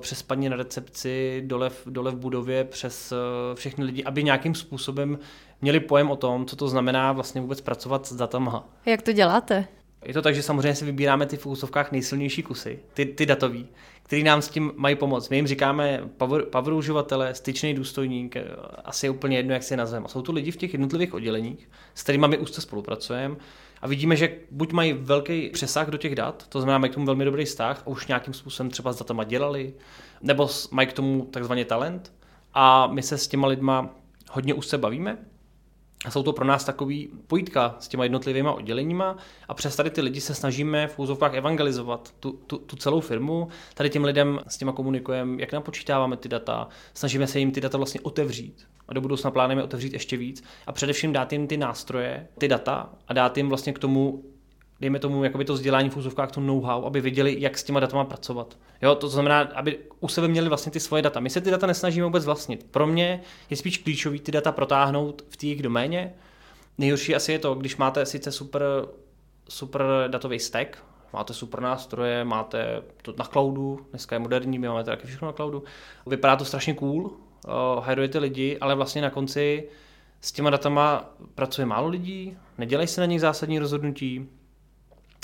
přes 0.01 0.23
paní 0.23 0.49
na 0.49 0.57
recepci, 0.57 1.43
dole 1.47 1.71
v, 1.71 1.83
dole 1.87 2.11
v 2.11 2.17
budově, 2.17 2.65
přes 2.65 3.13
eh, 3.13 3.17
všechny 3.55 3.85
lidi, 3.85 4.05
aby 4.05 4.25
nějakým 4.25 4.55
způsobem 4.55 5.19
měli 5.61 5.81
pojem 5.81 6.11
o 6.11 6.17
tom, 6.17 6.47
co 6.47 6.57
to 6.57 6.69
znamená 6.69 7.13
vlastně 7.13 7.41
vůbec 7.41 7.61
pracovat 7.61 8.07
s 8.07 8.17
datama. 8.17 8.69
Jak 8.87 9.03
to 9.03 9.13
děláte? 9.13 9.69
Je 10.05 10.15
to 10.15 10.23
tak, 10.23 10.35
že 10.35 10.43
samozřejmě 10.43 10.75
si 10.75 10.85
vybíráme 10.85 11.27
ty 11.27 11.37
v 11.37 11.47
úsovkách 11.47 11.93
nejsilnější 11.93 12.43
kusy, 12.43 12.79
ty, 12.95 13.07
ty 13.07 13.27
datový, 13.27 13.67
který 14.03 14.23
nám 14.23 14.43
s 14.43 14.49
tím 14.49 14.73
mají 14.77 14.97
pomoct. 14.97 15.29
My 15.29 15.37
jim 15.37 15.47
říkáme 15.47 16.01
power, 16.17 16.45
power 16.45 16.73
uživatele, 16.73 17.35
styčný 17.35 17.75
důstojník, 17.75 18.37
eh, 18.37 18.45
asi 18.85 19.07
je 19.07 19.11
úplně 19.11 19.37
jedno, 19.37 19.55
jak 19.55 19.63
si 19.63 19.73
je 19.73 19.77
nazveme. 19.77 20.05
A 20.05 20.09
jsou 20.09 20.23
to 20.23 20.33
lidi 20.33 20.51
v 20.51 20.57
těch 20.57 20.73
jednotlivých 20.73 21.15
odděleních, 21.15 21.69
s 21.95 22.03
kterými 22.03 22.29
my 22.29 22.39
úzce 22.39 22.61
spolupracujeme 22.61 23.37
a 23.83 23.87
vidíme, 23.87 24.17
že 24.17 24.37
buď 24.51 24.73
mají 24.73 24.93
velký 24.93 25.51
přesah 25.51 25.89
do 25.89 25.99
těch 25.99 26.15
dat, 26.15 26.47
to 26.49 26.61
znamená, 26.61 26.79
mají 26.79 26.91
k 26.91 26.95
tomu 26.95 27.07
velmi 27.07 27.25
dobrý 27.25 27.45
vztah 27.45 27.83
a 27.83 27.87
už 27.87 28.07
nějakým 28.07 28.35
způsobem 28.35 28.71
třeba 28.71 28.93
s 28.93 28.99
datama 28.99 29.25
dělali, 29.25 29.75
nebo 30.23 30.49
mají 30.71 30.89
k 30.89 30.93
tomu 30.93 31.25
takzvaný 31.31 31.65
talent. 31.65 32.13
A 32.55 32.87
my 32.87 33.03
se 33.03 33.19
s 33.19 33.29
těma 33.29 33.49
lidma 33.49 33.91
hodně 34.31 34.55
už 34.55 34.67
se 34.67 34.79
bavíme 34.79 35.19
a 36.05 36.11
jsou 36.11 36.23
to 36.23 36.33
pro 36.33 36.45
nás 36.45 36.65
takový 36.65 37.09
pojítka 37.27 37.77
s 37.81 37.89
těma 37.89 38.05
jednotlivými 38.05 38.49
odděleníma. 38.49 39.17
A 39.49 39.55
přes 39.55 39.77
tady 39.77 39.91
ty 39.91 40.01
lidi 40.01 40.21
se 40.21 40.35
snažíme 40.35 40.87
v 40.87 40.99
úzovkách 40.99 41.35
evangelizovat 41.35 42.15
tu, 42.21 42.33
tu, 42.33 42.59
tu 42.59 42.77
celou 42.77 43.01
firmu. 43.01 43.49
Tady 43.75 43.91
těm 43.91 44.05
lidem 44.05 44.41
s 44.49 44.57
těma 44.57 44.73
komunikujeme, 44.73 45.41
jak 45.41 45.53
napočítáváme 45.53 46.17
ty 46.17 46.29
data, 46.29 46.69
snažíme 46.95 47.27
se 47.27 47.39
jim 47.39 47.53
ty 47.53 47.61
data 47.61 47.79
vlastně 47.79 48.01
otevřít. 48.01 48.67
A 48.89 48.95
do 48.95 49.01
budoucna 49.01 49.31
plánujeme 49.31 49.63
otevřít 49.63 49.93
ještě 49.93 50.17
víc. 50.17 50.45
A 50.67 50.73
především 50.73 51.13
dát 51.13 51.33
jim 51.33 51.47
ty 51.47 51.57
nástroje, 51.57 52.29
ty 52.39 52.49
data 52.49 52.91
a 53.09 53.13
dát 53.13 53.37
jim 53.37 53.49
vlastně 53.49 53.73
k 53.73 53.79
tomu 53.79 54.25
dejme 54.81 54.99
tomu 54.99 55.25
jakoby 55.25 55.45
to 55.45 55.53
vzdělání 55.53 55.91
v 55.91 55.97
úzovkách, 55.97 56.33
to 56.33 56.41
know-how, 56.41 56.85
aby 56.85 57.01
věděli, 57.01 57.37
jak 57.39 57.59
s 57.59 57.65
těma 57.65 57.81
datama 57.81 58.05
pracovat. 58.05 58.59
Jo, 58.83 58.95
to 58.95 59.09
znamená, 59.09 59.41
aby 59.41 59.79
u 60.01 60.09
sebe 60.09 60.29
měli 60.29 60.49
vlastně 60.49 60.73
ty 60.73 60.81
svoje 60.81 61.03
data. 61.03 61.21
My 61.21 61.31
se 61.31 61.41
ty 61.41 61.51
data 61.51 61.67
nesnažíme 61.67 62.05
vůbec 62.05 62.25
vlastnit. 62.25 62.67
Pro 62.71 62.87
mě 62.87 63.21
je 63.51 63.57
spíš 63.57 63.79
klíčový 63.79 64.21
ty 64.21 64.33
data 64.33 64.53
protáhnout 64.53 65.23
v 65.29 65.37
té 65.37 65.47
jejich 65.47 65.63
doméně. 65.63 66.15
Nejhorší 66.79 67.15
asi 67.15 67.33
je 67.33 67.39
to, 67.39 67.55
když 67.55 67.77
máte 67.77 68.07
sice 68.07 68.33
super, 68.33 68.63
super 69.49 69.83
datový 70.09 70.39
stack, 70.39 70.79
máte 71.13 71.35
super 71.35 71.61
nástroje, 71.61 72.25
máte 72.25 72.83
to 73.03 73.15
na 73.19 73.25
cloudu, 73.25 73.87
dneska 73.91 74.17
je 74.17 74.19
moderní, 74.21 74.59
my 74.59 74.69
máme 74.69 74.85
taky 74.85 75.07
všechno 75.07 75.27
na 75.27 75.33
cloudu. 75.33 75.63
Vypadá 76.07 76.37
to 76.37 76.45
strašně 76.45 76.75
cool, 76.75 77.05
uh, 77.05 77.85
hajrujete 77.85 78.19
lidi, 78.19 78.59
ale 78.61 78.75
vlastně 78.75 79.03
na 79.03 79.11
konci 79.11 79.69
s 80.21 80.33
těma 80.33 80.51
datama 80.51 81.15
pracuje 81.35 81.67
málo 81.67 81.89
lidí, 81.89 82.37
nedělají 82.59 82.89
se 82.89 83.01
na 83.01 83.07
nich 83.07 83.21
zásadní 83.21 83.59
rozhodnutí, 83.59 84.29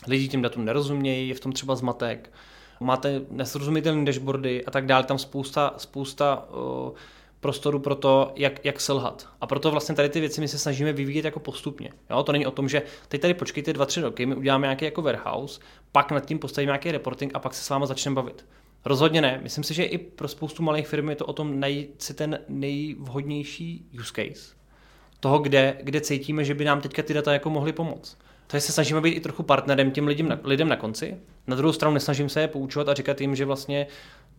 lidi 0.07 0.29
těm 0.29 0.43
datům 0.43 0.65
nerozumějí, 0.65 1.29
je 1.29 1.35
v 1.35 1.41
tom 1.41 1.53
třeba 1.53 1.76
zmatek, 1.76 2.33
máte 2.81 3.21
nesrozumitelné 3.31 4.05
dashboardy 4.05 4.65
a 4.65 4.71
tak 4.71 4.87
dále, 4.87 5.05
tam 5.05 5.19
spousta, 5.19 5.75
spousta 5.76 6.49
prostoru 7.41 7.79
pro 7.79 7.95
to, 7.95 8.33
jak, 8.37 8.65
jak 8.65 8.81
selhat. 8.81 9.29
A 9.41 9.47
proto 9.47 9.71
vlastně 9.71 9.95
tady 9.95 10.09
ty 10.09 10.21
věci 10.21 10.41
my 10.41 10.49
se 10.49 10.59
snažíme 10.59 10.93
vyvíjet 10.93 11.25
jako 11.25 11.41
postupně. 11.41 11.93
Jo? 12.11 12.23
To 12.23 12.33
není 12.33 12.47
o 12.47 12.50
tom, 12.50 12.69
že 12.69 12.83
teď 13.09 13.21
tady 13.21 13.35
počkejte 13.35 13.73
dva, 13.73 13.87
tři 13.87 14.00
roky, 14.00 14.26
my 14.26 14.35
uděláme 14.35 14.67
nějaký 14.67 14.85
jako 14.85 15.03
warehouse, 15.03 15.61
pak 15.93 16.11
nad 16.11 16.26
tím 16.26 16.38
postavíme 16.38 16.71
nějaký 16.71 16.93
reporting 16.93 17.35
a 17.35 17.38
pak 17.38 17.55
se 17.55 17.65
s 17.65 17.69
váma 17.69 17.87
začneme 17.87 18.15
bavit. 18.15 18.47
Rozhodně 18.85 19.21
ne. 19.21 19.41
Myslím 19.43 19.65
si, 19.65 19.75
že 19.75 19.85
i 19.85 19.99
pro 19.99 20.29
spoustu 20.29 20.62
malých 20.62 20.88
firm 20.88 21.11
je 21.11 21.17
to 21.17 21.26
o 21.26 21.33
tom 21.33 21.61
najít 21.61 22.03
si 22.03 22.15
ten 22.15 22.38
nejvhodnější 22.49 23.87
use 24.00 24.12
case. 24.17 24.55
Toho, 25.21 25.38
kde, 25.38 25.79
kde 25.83 26.00
cítíme, 26.00 26.45
že 26.45 26.55
by 26.55 26.65
nám 26.65 26.81
teďka 26.81 27.03
ty 27.03 27.15
data 27.15 27.33
jako 27.33 27.50
mohly 27.50 27.73
pomoct. 27.73 28.19
Takže 28.47 28.67
se 28.67 28.73
snažíme 28.73 29.00
být 29.00 29.11
i 29.11 29.21
trochu 29.21 29.43
partnerem 29.43 29.91
těm 29.91 30.07
lidem 30.07 30.29
na, 30.29 30.38
lidem 30.45 30.69
na 30.69 30.76
konci. 30.76 31.17
Na 31.47 31.57
druhou 31.57 31.73
stranu 31.73 31.95
nesnažím 31.95 32.29
se 32.29 32.41
je 32.41 32.49
poučovat 32.49 32.88
a 32.88 32.95
říkat 32.95 33.21
jim, 33.21 33.37
že 33.37 33.45
vlastně 33.45 33.87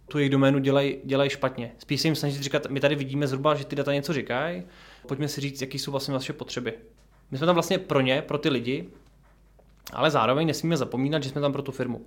tu 0.08 0.18
jejich 0.18 0.32
doménu 0.32 0.60
dělají 0.60 0.98
dělaj 1.04 1.30
špatně. 1.30 1.72
Spíš 1.78 2.02
se 2.02 2.08
jim 2.08 2.16
snažit 2.16 2.42
říkat, 2.42 2.68
my 2.70 2.80
tady 2.80 2.96
vidíme 2.96 3.28
zhruba, 3.28 3.56
že 3.56 3.66
ty 3.66 3.76
data 3.76 3.94
něco 3.94 4.14
říkají, 4.14 4.64
pojďme 5.08 5.28
si 5.28 5.42
říct, 5.42 5.62
jaký 5.62 5.80
jsou 5.80 5.92
vlastně 5.92 6.14
vaše 6.14 6.34
potřeby. 6.34 6.74
My 7.32 7.38
jsme 7.38 7.46
tam 7.46 7.56
vlastně 7.56 7.78
pro 7.78 8.02
ně, 8.02 8.22
pro 8.22 8.38
ty 8.38 8.50
lidi, 8.50 8.90
ale 9.94 10.12
zároveň 10.12 10.48
nesmíme 10.48 10.78
zapomínat, 10.78 11.24
že 11.24 11.30
jsme 11.30 11.42
tam 11.42 11.54
pro 11.54 11.62
tu 11.62 11.72
firmu. 11.72 12.06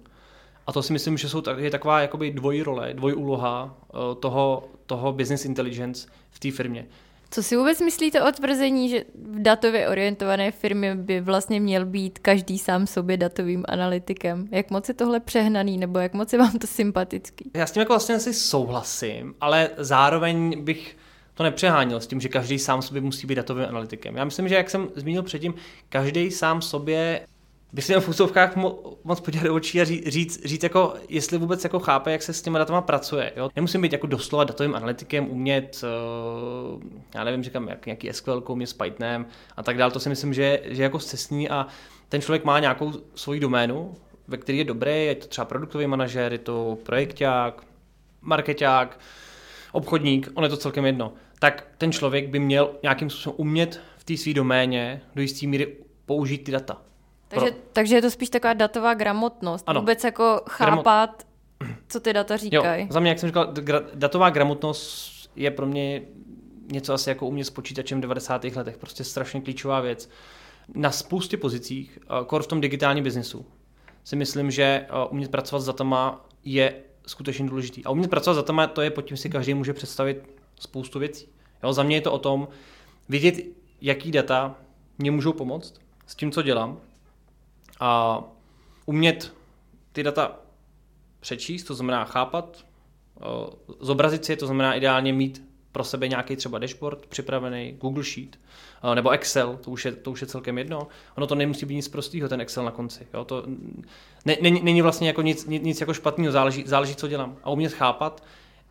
A 0.67 0.73
to 0.73 0.83
si 0.83 0.93
myslím, 0.93 1.19
že 1.19 1.29
jsou, 1.29 1.43
je 1.57 1.71
taková 1.71 2.01
jakoby 2.01 2.31
dvojí 2.31 2.63
role, 2.63 2.95
dvoj 2.95 3.15
úloha 3.15 3.77
eh, 3.89 4.15
toho, 4.21 4.69
toho 4.87 5.13
business 5.13 5.45
intelligence 5.45 6.09
v 6.31 6.39
té 6.39 6.51
firmě. 6.51 6.87
Co 7.31 7.43
si 7.43 7.57
vůbec 7.57 7.81
myslíte 7.81 8.23
o 8.23 8.33
tvrzení, 8.33 8.89
že 8.89 9.05
v 9.15 9.43
datově 9.43 9.89
orientované 9.89 10.51
firmě 10.51 10.95
by 10.95 11.21
vlastně 11.21 11.61
měl 11.61 11.87
být 11.87 12.19
každý 12.19 12.59
sám 12.59 12.87
sobě 12.87 13.17
datovým 13.17 13.65
analytikem? 13.69 14.49
Jak 14.51 14.71
moc 14.71 14.89
je 14.89 14.95
tohle 14.95 15.21
přehnaný, 15.21 15.79
nebo 15.79 15.99
jak 15.99 16.15
moc 16.15 16.33
je 16.33 16.39
vám 16.39 16.59
to 16.59 16.67
sympatický? 16.67 17.51
Já 17.55 17.67
s 17.67 17.73
tím 17.73 17.81
jako 17.81 17.93
vlastně 17.93 18.15
asi 18.15 18.35
souhlasím, 18.35 19.35
ale 19.41 19.71
zároveň 19.77 20.65
bych 20.65 20.97
to 21.35 21.43
nepřehánil 21.43 22.01
s 22.01 22.07
tím, 22.07 22.21
že 22.21 22.29
každý 22.29 22.59
sám 22.59 22.83
sobě 22.83 23.03
musí 23.03 23.27
být 23.27 23.35
datovým 23.35 23.65
analytikem. 23.65 24.17
Já 24.17 24.25
myslím, 24.25 24.49
že 24.49 24.55
jak 24.55 24.71
jsem 24.71 24.89
zmínil 24.95 25.23
předtím, 25.23 25.55
každý 25.89 26.31
sám 26.31 26.63
sobě 26.63 27.27
by 27.73 27.83
si 27.83 27.95
v 27.95 28.09
úsovkách 28.09 28.57
mo- 28.57 28.97
moc 29.05 29.21
podívat 29.21 29.45
do 29.45 29.55
očí 29.55 29.81
a 29.81 29.85
říct, 29.85 30.07
říct, 30.07 30.45
říct, 30.45 30.63
jako, 30.63 30.95
jestli 31.09 31.39
vůbec 31.39 31.65
jako 31.65 31.79
chápe, 31.79 32.13
jak 32.13 32.23
se 32.23 32.33
s 32.33 32.43
těma 32.43 32.59
datama 32.59 32.83
pracuje. 32.83 33.33
Jo? 33.37 33.51
Nemusím 33.57 33.83
být 33.83 33.93
jako 33.93 34.07
doslova 34.07 34.45
datovým 34.45 34.75
analytikem, 34.75 35.31
umět, 35.31 35.85
uh, 36.75 36.83
já 37.15 37.25
nevím, 37.25 37.43
říkám, 37.43 37.69
jak, 37.69 37.87
nějaký 37.87 38.09
SQL, 38.13 38.45
umět 38.49 38.67
s 38.67 38.73
Pythonem 38.73 39.27
a 39.57 39.63
tak 39.63 39.77
dále. 39.77 39.93
To 39.93 40.01
si 40.01 40.09
myslím, 40.09 40.35
že, 40.35 40.61
že 40.65 40.83
jako 40.83 40.99
cestní 40.99 41.51
a 41.51 41.67
ten 42.09 42.21
člověk 42.21 42.45
má 42.45 42.59
nějakou 42.59 42.93
svoji 43.15 43.41
doménu, 43.41 43.95
ve 44.29 44.37
které 44.37 44.59
je 44.59 44.65
dobrý, 44.65 45.07
je 45.07 45.15
to 45.15 45.27
třeba 45.27 45.45
produktový 45.45 45.87
manažer, 45.87 46.33
je 46.33 46.39
to 46.39 46.79
projekták, 46.83 47.63
marketák, 48.21 49.01
obchodník, 49.73 50.29
on 50.35 50.45
je 50.45 50.51
to 50.51 50.57
celkem 50.57 50.85
jedno. 50.85 51.13
Tak 51.39 51.67
ten 51.79 51.93
člověk 51.93 52.29
by 52.29 52.39
měl 52.39 52.71
nějakým 52.83 53.11
způsobem 53.11 53.35
umět 53.39 53.81
v 53.99 54.05
té 54.05 54.17
své 54.17 54.33
doméně 54.35 55.01
do 55.15 55.23
jisté 55.23 55.47
míry 55.47 55.77
použít 56.07 56.39
ty 56.39 56.53
data. 56.53 56.90
Takže, 57.31 57.51
pro... 57.51 57.61
takže 57.73 57.95
je 57.95 58.03
to 58.03 58.11
spíš 58.11 58.31
taková 58.31 58.55
datová 58.55 58.95
gramotnost. 58.95 59.65
Ano. 59.67 59.81
Vůbec 59.81 60.05
jako 60.05 60.41
chápat, 60.49 61.27
Gramot... 61.59 61.79
co 61.89 62.01
ty 62.01 62.13
data 62.13 62.37
říkají. 62.37 62.89
za 62.91 63.01
mě, 63.01 63.09
jak 63.09 63.19
jsem 63.19 63.29
říkal, 63.29 63.55
datová 63.95 64.31
gramotnost 64.31 65.31
je 65.37 65.51
pro 65.51 65.67
mě 65.67 66.03
něco 66.73 66.95
asi 66.95 67.09
jako 67.09 67.27
umět 67.27 67.45
s 67.45 67.51
počítačem 67.51 67.99
v 67.99 68.03
90. 68.03 68.45
letech. 68.45 68.79
Prostě 68.79 69.05
strašně 69.05 69.41
klíčová 69.41 69.81
věc. 69.81 70.11
Na 70.75 70.91
spoustě 70.91 71.37
pozicích, 71.37 71.99
kor 72.27 72.43
v 72.43 72.47
tom 72.47 72.61
digitálním 72.61 73.05
biznesu, 73.05 73.47
si 74.05 74.17
myslím, 74.17 74.51
že 74.51 74.87
umět 75.11 75.31
pracovat 75.31 75.61
s 75.61 75.67
datama 75.67 76.27
je 76.45 76.75
skutečně 77.07 77.47
důležitý. 77.47 77.85
A 77.85 77.91
umět 77.91 78.11
pracovat 78.11 78.35
s 78.35 78.37
datama, 78.37 78.67
to 78.67 78.83
je 78.83 78.91
pod 78.91 79.03
tím 79.03 79.17
si 79.17 79.31
každý 79.31 79.55
může 79.55 79.73
představit 79.73 80.25
spoustu 80.61 80.99
věcí. 80.99 81.29
Jo, 81.63 81.73
za 81.73 81.83
mě 81.83 81.97
je 81.97 82.01
to 82.01 82.13
o 82.13 82.19
tom 82.19 82.49
vidět, 83.09 83.35
jaký 83.81 84.11
data 84.11 84.55
mě 84.99 85.11
můžou 85.11 85.33
pomoct 85.33 85.75
s 86.07 86.15
tím, 86.15 86.33
co 86.33 86.43
dělám, 86.43 86.81
a 87.81 88.23
umět 88.87 89.33
ty 89.93 90.03
data 90.03 90.37
přečíst, 91.21 91.65
to 91.65 91.75
znamená 91.75 92.05
chápat, 92.05 92.65
zobrazit 93.81 94.25
si 94.25 94.33
je, 94.33 94.37
to 94.37 94.47
znamená 94.47 94.75
ideálně 94.75 95.13
mít 95.13 95.51
pro 95.73 95.85
sebe 95.85 96.09
nějaký 96.09 96.37
třeba 96.37 96.59
dashboard 96.59 97.07
připravený, 97.07 97.73
Google 97.73 98.05
Sheet, 98.05 98.39
nebo 98.95 99.11
Excel, 99.11 99.59
to 99.61 99.71
už 99.71 99.85
je, 99.85 99.93
to 99.93 100.11
už 100.11 100.21
je 100.21 100.27
celkem 100.27 100.59
jedno. 100.59 100.89
Ono 101.17 101.27
to 101.27 101.35
nemusí 101.35 101.67
být 101.67 101.75
nic 101.75 101.89
prostého, 101.89 102.29
ten 102.29 102.41
Excel 102.41 102.65
na 102.65 102.71
konci. 102.71 103.07
Jo? 103.15 103.25
To 103.25 103.45
ne, 104.25 104.37
není, 104.41 104.63
není 104.63 104.83
vlastně 104.83 105.09
jako 105.09 105.23
nic, 105.23 105.47
nic, 105.47 105.63
nic 105.63 105.81
jako 105.81 105.95
špatného, 105.95 106.33
záleží, 106.33 106.65
záleží, 106.67 106.97
co 106.97 107.09
dělám. 107.09 107.37
A 107.43 107.51
umět 107.51 107.73
chápat 107.73 108.25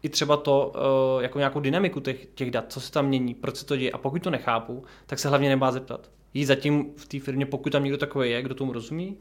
i 0.04 0.10
třeba 0.10 0.38
to, 0.38 0.74
jako 1.22 1.38
nějakou 1.38 1.60
dynamiku 1.60 2.00
těch, 2.00 2.26
těch 2.26 2.52
dat, 2.52 2.66
co 2.72 2.82
se 2.82 2.92
tam 2.92 3.06
mění, 3.08 3.34
proč 3.34 3.56
se 3.56 3.66
to 3.66 3.78
děje. 3.78 3.92
A 3.92 3.98
pokud 3.98 4.24
to 4.24 4.30
nechápu, 4.30 4.84
tak 5.06 5.20
se 5.20 5.30
hlavně 5.30 5.50
nebá 5.50 5.72
zeptat 5.72 6.10
jít 6.34 6.46
zatím 6.46 6.94
v 6.98 7.08
té 7.08 7.20
firmě, 7.20 7.46
pokud 7.46 7.70
tam 7.70 7.84
někdo 7.84 7.98
takový 7.98 8.32
je, 8.32 8.42
kdo 8.42 8.56
tomu 8.56 8.74
rozumí 8.74 9.18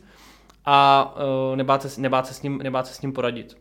a 0.64 1.14
uh, 1.50 1.56
nebát, 1.56 1.82
se, 1.82 2.00
nebát, 2.00 2.26
se 2.26 2.34
s 2.34 2.42
ním, 2.42 2.58
nebát 2.58 2.86
se 2.86 2.94
s 2.94 3.00
ním 3.00 3.12
poradit. 3.12 3.56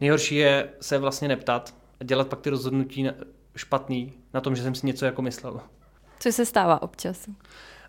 Nejhorší 0.00 0.36
je 0.36 0.70
se 0.80 0.98
vlastně 0.98 1.28
neptat 1.28 1.74
a 2.00 2.04
dělat 2.04 2.28
pak 2.28 2.40
ty 2.40 2.50
rozhodnutí 2.50 3.02
na, 3.02 3.12
špatný 3.56 4.12
na 4.34 4.40
tom, 4.40 4.56
že 4.56 4.62
jsem 4.62 4.74
si 4.74 4.86
něco 4.86 5.04
jako 5.04 5.22
myslel. 5.22 5.60
Co 6.20 6.32
se 6.32 6.46
stává 6.46 6.82
občas? 6.82 7.28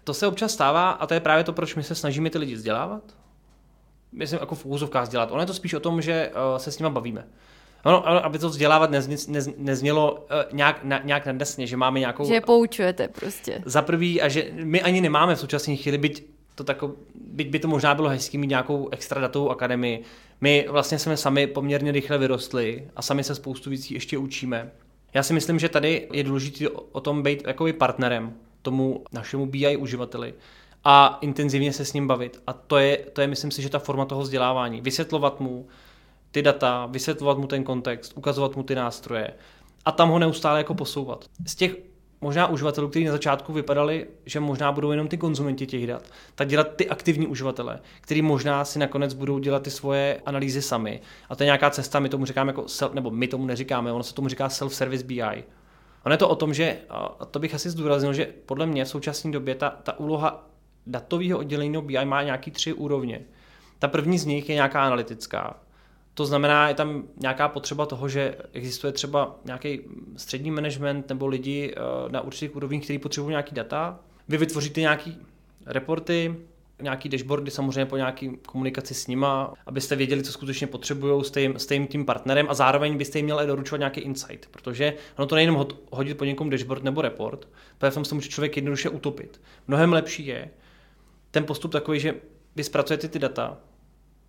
To 0.03 0.13
se 0.13 0.27
občas 0.27 0.53
stává 0.53 0.89
a 0.91 1.07
to 1.07 1.13
je 1.13 1.19
právě 1.19 1.43
to, 1.43 1.53
proč 1.53 1.75
my 1.75 1.83
se 1.83 1.95
snažíme 1.95 2.29
ty 2.29 2.37
lidi 2.37 2.55
vzdělávat. 2.55 3.03
Myslím, 4.11 4.39
jako 4.39 4.55
v 4.55 4.65
úzovkách 4.65 5.03
vzdělat. 5.03 5.31
Ono 5.31 5.41
je 5.41 5.45
to 5.45 5.53
spíš 5.53 5.73
o 5.73 5.79
tom, 5.79 6.01
že 6.01 6.31
uh, 6.31 6.57
se 6.57 6.71
s 6.71 6.79
nimi 6.79 6.91
bavíme. 6.91 7.27
Ono, 7.83 8.25
aby 8.25 8.39
to 8.39 8.49
vzdělávat 8.49 8.91
nez, 8.91 9.27
nez, 9.27 9.49
neznělo 9.57 10.13
uh, 10.13 10.27
nějak, 10.51 10.83
na, 10.83 11.01
nějak 11.03 11.25
nadnesně, 11.25 11.67
že 11.67 11.77
máme 11.77 11.99
nějakou... 11.99 12.25
Že 12.25 12.33
je 12.33 12.41
poučujete 12.41 13.07
prostě. 13.07 13.61
Za 13.65 13.81
prvý 13.81 14.21
a 14.21 14.27
že 14.27 14.45
my 14.53 14.81
ani 14.81 15.01
nemáme 15.01 15.35
v 15.35 15.39
současné 15.39 15.75
chvíli, 15.75 15.97
byť 15.97 16.23
to 16.55 16.63
tako, 16.63 16.91
byť 17.15 17.49
by 17.49 17.59
to 17.59 17.67
možná 17.67 17.95
bylo 17.95 18.09
hezký 18.09 18.37
mít 18.37 18.47
nějakou 18.47 18.89
extra 18.91 19.21
datovou 19.21 19.49
akademii. 19.49 20.03
My 20.41 20.67
vlastně 20.69 20.99
jsme 20.99 21.17
sami 21.17 21.47
poměrně 21.47 21.91
rychle 21.91 22.17
vyrostli 22.17 22.87
a 22.95 23.01
sami 23.01 23.23
se 23.23 23.35
spoustu 23.35 23.69
věcí 23.69 23.93
ještě 23.93 24.17
učíme. 24.17 24.71
Já 25.13 25.23
si 25.23 25.33
myslím, 25.33 25.59
že 25.59 25.69
tady 25.69 26.07
je 26.13 26.23
důležité 26.23 26.69
o 26.69 26.99
tom 26.99 27.23
být 27.23 27.43
jako 27.47 27.65
partnerem 27.77 28.33
tomu 28.61 29.03
našemu 29.11 29.45
BI 29.45 29.77
uživateli 29.77 30.33
a 30.83 31.17
intenzivně 31.21 31.73
se 31.73 31.85
s 31.85 31.93
ním 31.93 32.07
bavit. 32.07 32.41
A 32.47 32.53
to 32.53 32.77
je, 32.77 32.97
to 32.97 33.21
je 33.21 33.27
myslím 33.27 33.51
si, 33.51 33.61
že 33.61 33.69
ta 33.69 33.79
forma 33.79 34.05
toho 34.05 34.21
vzdělávání. 34.21 34.81
Vysvětlovat 34.81 35.39
mu, 35.39 35.67
ty 36.37 36.41
data, 36.41 36.85
vysvětlovat 36.85 37.37
mu 37.37 37.47
ten 37.47 37.63
kontext, 37.63 38.13
ukazovat 38.15 38.55
mu 38.55 38.63
ty 38.63 38.75
nástroje 38.75 39.33
a 39.85 39.91
tam 39.91 40.09
ho 40.09 40.19
neustále 40.19 40.57
jako 40.59 40.73
posouvat. 40.73 41.25
Z 41.47 41.55
těch 41.55 41.75
možná 42.21 42.47
uživatelů, 42.47 42.89
kteří 42.89 43.05
na 43.05 43.11
začátku 43.11 43.53
vypadali, 43.53 44.07
že 44.25 44.39
možná 44.39 44.71
budou 44.71 44.91
jenom 44.91 45.07
ty 45.07 45.17
konzumenti 45.17 45.67
těch 45.67 45.87
dat, 45.87 46.03
tak 46.35 46.47
dělat 46.47 46.75
ty 46.75 46.89
aktivní 46.89 47.27
uživatele, 47.27 47.79
kteří 48.01 48.21
možná 48.21 48.65
si 48.65 48.79
nakonec 48.79 49.13
budou 49.13 49.39
dělat 49.39 49.63
ty 49.63 49.69
svoje 49.69 50.21
analýzy 50.25 50.61
sami. 50.61 51.01
A 51.29 51.35
to 51.35 51.43
je 51.43 51.45
nějaká 51.45 51.69
cesta, 51.69 51.99
my 51.99 52.09
tomu 52.09 52.25
říkáme 52.25 52.49
jako 52.49 52.67
self, 52.67 52.93
nebo 52.93 53.11
my 53.11 53.27
tomu 53.27 53.45
neříkáme, 53.45 53.91
ono 53.91 54.03
se 54.03 54.13
tomu 54.13 54.27
říká 54.27 54.47
self-service 54.47 55.05
BI. 55.05 55.43
Ono 56.05 56.13
je 56.13 56.17
to 56.17 56.29
o 56.29 56.35
tom, 56.35 56.53
že, 56.53 56.77
a 56.89 57.25
to 57.25 57.39
bych 57.39 57.55
asi 57.55 57.69
zdůraznil, 57.69 58.13
že 58.13 58.33
podle 58.45 58.65
mě 58.65 58.85
v 58.85 58.89
současné 58.89 59.31
době 59.31 59.55
ta, 59.55 59.69
ta 59.69 59.99
úloha 59.99 60.49
datového 60.87 61.39
oddělení 61.39 61.81
BI 61.81 62.05
má 62.05 62.23
nějaký 62.23 62.51
tři 62.51 62.73
úrovně. 62.73 63.21
Ta 63.79 63.87
první 63.87 64.19
z 64.19 64.25
nich 64.25 64.49
je 64.49 64.55
nějaká 64.55 64.83
analytická, 64.83 65.66
to 66.17 66.25
znamená, 66.25 66.67
je 66.67 66.73
tam 66.73 67.03
nějaká 67.21 67.47
potřeba 67.47 67.85
toho, 67.85 68.09
že 68.09 68.35
existuje 68.53 68.93
třeba 68.93 69.39
nějaký 69.45 69.81
střední 70.15 70.51
management 70.51 71.09
nebo 71.09 71.27
lidi 71.27 71.73
eh, 71.77 72.11
na 72.11 72.21
určitých 72.21 72.55
úrovních, 72.55 72.83
kteří 72.83 72.99
potřebují 72.99 73.31
nějaký 73.31 73.55
data. 73.55 73.99
Vy 74.27 74.37
vytvoříte 74.37 74.81
nějaký 74.81 75.17
reporty, 75.65 76.35
nějaký 76.81 77.09
dashboardy 77.09 77.51
samozřejmě 77.51 77.85
po 77.85 77.97
nějaký 77.97 78.37
komunikaci 78.47 78.93
s 78.93 79.07
nima, 79.07 79.53
abyste 79.65 79.95
věděli, 79.95 80.23
co 80.23 80.31
skutečně 80.31 80.67
potřebují 80.67 81.23
s 81.23 81.31
tím, 81.31 81.59
s 81.59 81.65
tím, 81.65 81.87
tím 81.87 82.05
partnerem 82.05 82.47
a 82.49 82.53
zároveň 82.53 82.97
byste 82.97 83.19
jim 83.19 83.25
měli 83.25 83.47
doručovat 83.47 83.79
nějaký 83.79 84.01
insight, 84.01 84.45
protože 84.51 84.93
ono 85.17 85.27
to 85.27 85.35
nejenom 85.35 85.65
hodit 85.91 86.17
po 86.17 86.25
někom 86.25 86.49
dashboard 86.49 86.83
nebo 86.83 87.01
report, 87.01 87.47
protože 87.77 87.91
v 87.91 87.93
tom 87.93 88.05
se 88.05 88.15
může 88.15 88.29
člověk 88.29 88.55
jednoduše 88.55 88.89
utopit. 88.89 89.41
Mnohem 89.67 89.93
lepší 89.93 90.25
je 90.25 90.49
ten 91.31 91.45
postup 91.45 91.71
takový, 91.71 91.99
že 91.99 92.15
vy 92.55 92.63
zpracujete 92.63 93.07
ty 93.07 93.19
data, 93.19 93.57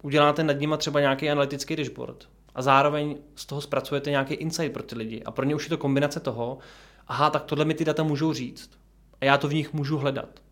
uděláte 0.03 0.45
nad 0.45 0.61
nima 0.61 0.77
třeba 0.77 1.01
nějaký 1.01 1.31
analytický 1.31 1.77
dashboard 1.77 2.29
a 2.55 2.63
zároveň 2.63 3.17
z 3.35 3.47
toho 3.47 3.61
zpracujete 3.61 4.11
nějaký 4.11 4.35
insight 4.35 4.73
pro 4.73 4.83
ty 4.83 4.95
lidi. 4.95 5.23
A 5.23 5.31
pro 5.31 5.45
ně 5.45 5.55
už 5.55 5.65
je 5.65 5.71
to 5.71 5.79
kombinace 5.79 6.21
toho, 6.21 6.59
aha, 7.09 7.31
tak 7.31 7.45
tohle 7.45 7.65
mi 7.65 7.75
ty 7.75 7.85
data 7.85 8.03
můžou 8.03 8.33
říct 8.33 8.71
a 9.21 9.25
já 9.25 9.39
to 9.39 9.49
v 9.49 9.55
nich 9.55 9.73
můžu 9.73 9.99
hledat. 9.99 10.43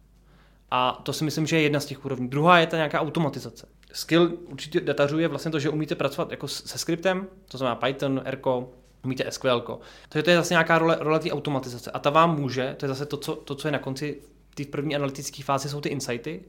A 0.71 1.01
to 1.03 1.13
si 1.13 1.25
myslím, 1.25 1.47
že 1.47 1.57
je 1.57 1.63
jedna 1.63 1.81
z 1.81 1.87
těch 1.87 2.05
úrovní. 2.05 2.29
Druhá 2.29 2.59
je 2.59 2.67
ta 2.67 2.77
nějaká 2.77 3.01
automatizace. 3.01 3.69
Skill 3.93 4.39
určitě 4.51 4.81
datařů 4.81 5.19
je 5.19 5.29
vlastně 5.29 5.51
to, 5.51 5.59
že 5.59 5.71
umíte 5.71 5.95
pracovat 5.95 6.31
jako 6.31 6.49
se 6.49 6.79
skriptem, 6.79 7.27
to 7.49 7.59
znamená 7.59 7.75
Python, 7.75 8.23
Erko, 8.25 8.73
umíte 9.05 9.31
SQL. 9.31 9.79
Takže 10.09 10.23
to 10.23 10.31
je 10.31 10.37
zase 10.37 10.55
nějaká 10.55 10.79
role, 10.79 10.97
role 11.01 11.19
té 11.19 11.31
automatizace. 11.31 11.91
A 11.91 11.99
ta 11.99 12.11
vám 12.11 12.41
může, 12.41 12.75
to 12.79 12.85
je 12.85 12.89
zase 12.89 13.07
to, 13.07 13.17
co, 13.17 13.35
to, 13.35 13.55
co 13.55 13.69
je 13.69 13.73
na 13.73 13.79
konci 13.79 14.21
té 14.55 14.65
první 14.65 14.97
analytické 14.97 15.43
fázi, 15.43 15.69
jsou 15.69 15.81
ty 15.81 15.89
insighty. 15.89 16.45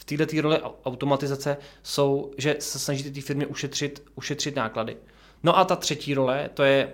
V 0.00 0.04
této 0.04 0.40
roli 0.40 0.60
automatizace 0.84 1.56
jsou, 1.82 2.32
že 2.38 2.56
se 2.58 2.78
snažíte 2.78 3.10
té 3.10 3.20
firmě 3.20 3.46
ušetřit, 3.46 4.02
ušetřit 4.14 4.56
náklady. 4.56 4.96
No 5.42 5.58
a 5.58 5.64
ta 5.64 5.76
třetí 5.76 6.14
role, 6.14 6.50
to 6.54 6.62
je, 6.62 6.92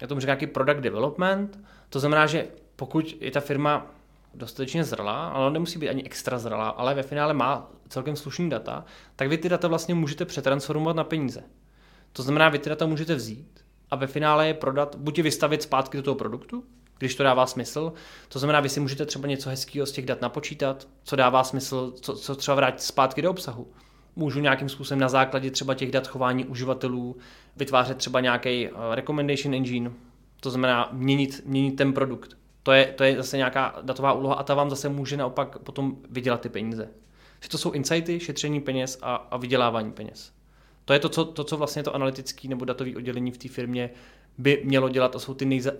já 0.00 0.06
tomu 0.06 0.20
říkám, 0.20 0.30
nějaký 0.30 0.46
product 0.46 0.80
development, 0.80 1.58
to 1.88 2.00
znamená, 2.00 2.26
že 2.26 2.46
pokud 2.76 3.16
je 3.20 3.30
ta 3.30 3.40
firma 3.40 3.86
dostatečně 4.34 4.84
zralá, 4.84 5.28
ale 5.28 5.50
nemusí 5.50 5.78
být 5.78 5.88
ani 5.88 6.04
extra 6.04 6.38
zralá, 6.38 6.68
ale 6.68 6.94
ve 6.94 7.02
finále 7.02 7.34
má 7.34 7.70
celkem 7.88 8.16
slušný 8.16 8.50
data, 8.50 8.84
tak 9.16 9.28
vy 9.28 9.38
ty 9.38 9.48
data 9.48 9.68
vlastně 9.68 9.94
můžete 9.94 10.24
přetransformovat 10.24 10.96
na 10.96 11.04
peníze. 11.04 11.42
To 12.12 12.22
znamená, 12.22 12.48
vy 12.48 12.58
ty 12.58 12.68
data 12.68 12.86
můžete 12.86 13.14
vzít 13.14 13.64
a 13.90 13.96
ve 13.96 14.06
finále 14.06 14.46
je 14.46 14.54
prodat, 14.54 14.96
buď 14.96 15.18
je 15.18 15.24
vystavit 15.24 15.62
zpátky 15.62 15.96
do 15.96 16.02
toho 16.02 16.14
produktu, 16.14 16.64
když 16.98 17.14
to 17.14 17.22
dává 17.22 17.46
smysl. 17.46 17.92
To 18.28 18.38
znamená, 18.38 18.60
vy 18.60 18.68
si 18.68 18.80
můžete 18.80 19.06
třeba 19.06 19.28
něco 19.28 19.50
hezkého 19.50 19.86
z 19.86 19.92
těch 19.92 20.06
dat 20.06 20.20
napočítat, 20.20 20.88
co 21.04 21.16
dává 21.16 21.44
smysl, 21.44 21.92
co, 22.00 22.16
co 22.16 22.36
třeba 22.36 22.54
vrátit 22.54 22.82
zpátky 22.82 23.22
do 23.22 23.30
obsahu. 23.30 23.68
Můžu 24.16 24.40
nějakým 24.40 24.68
způsobem 24.68 25.00
na 25.00 25.08
základě 25.08 25.50
třeba 25.50 25.74
těch 25.74 25.90
dat 25.90 26.06
chování 26.06 26.44
uživatelů 26.44 27.16
vytvářet 27.56 27.98
třeba 27.98 28.20
nějaký 28.20 28.68
uh, 28.68 28.76
recommendation 28.90 29.54
engine, 29.54 29.90
to 30.40 30.50
znamená 30.50 30.88
měnit, 30.92 31.42
měnit 31.44 31.76
ten 31.76 31.92
produkt. 31.92 32.36
To 32.62 32.72
je, 32.72 32.86
to 32.86 33.04
je 33.04 33.16
zase 33.16 33.36
nějaká 33.36 33.78
datová 33.82 34.12
úloha 34.12 34.34
a 34.34 34.42
ta 34.42 34.54
vám 34.54 34.70
zase 34.70 34.88
může 34.88 35.16
naopak 35.16 35.58
potom 35.58 35.96
vydělat 36.10 36.40
ty 36.40 36.48
peníze. 36.48 36.88
Že 37.40 37.48
to 37.48 37.58
jsou 37.58 37.70
insighty, 37.70 38.20
šetření 38.20 38.60
peněz 38.60 38.98
a, 39.02 39.14
a 39.14 39.36
vydělávání 39.36 39.92
peněz. 39.92 40.32
To 40.84 40.92
je 40.92 40.98
to 40.98 41.08
co, 41.08 41.24
to, 41.24 41.44
co 41.44 41.56
vlastně 41.56 41.82
to 41.82 41.94
analytické 41.94 42.48
nebo 42.48 42.64
datové 42.64 42.96
oddělení 42.96 43.30
v 43.30 43.38
té 43.38 43.48
firmě 43.48 43.90
by 44.38 44.62
mělo 44.64 44.88
dělat. 44.88 45.12
To 45.12 45.20
jsou 45.20 45.34
ty 45.34 45.44
nejza, 45.44 45.70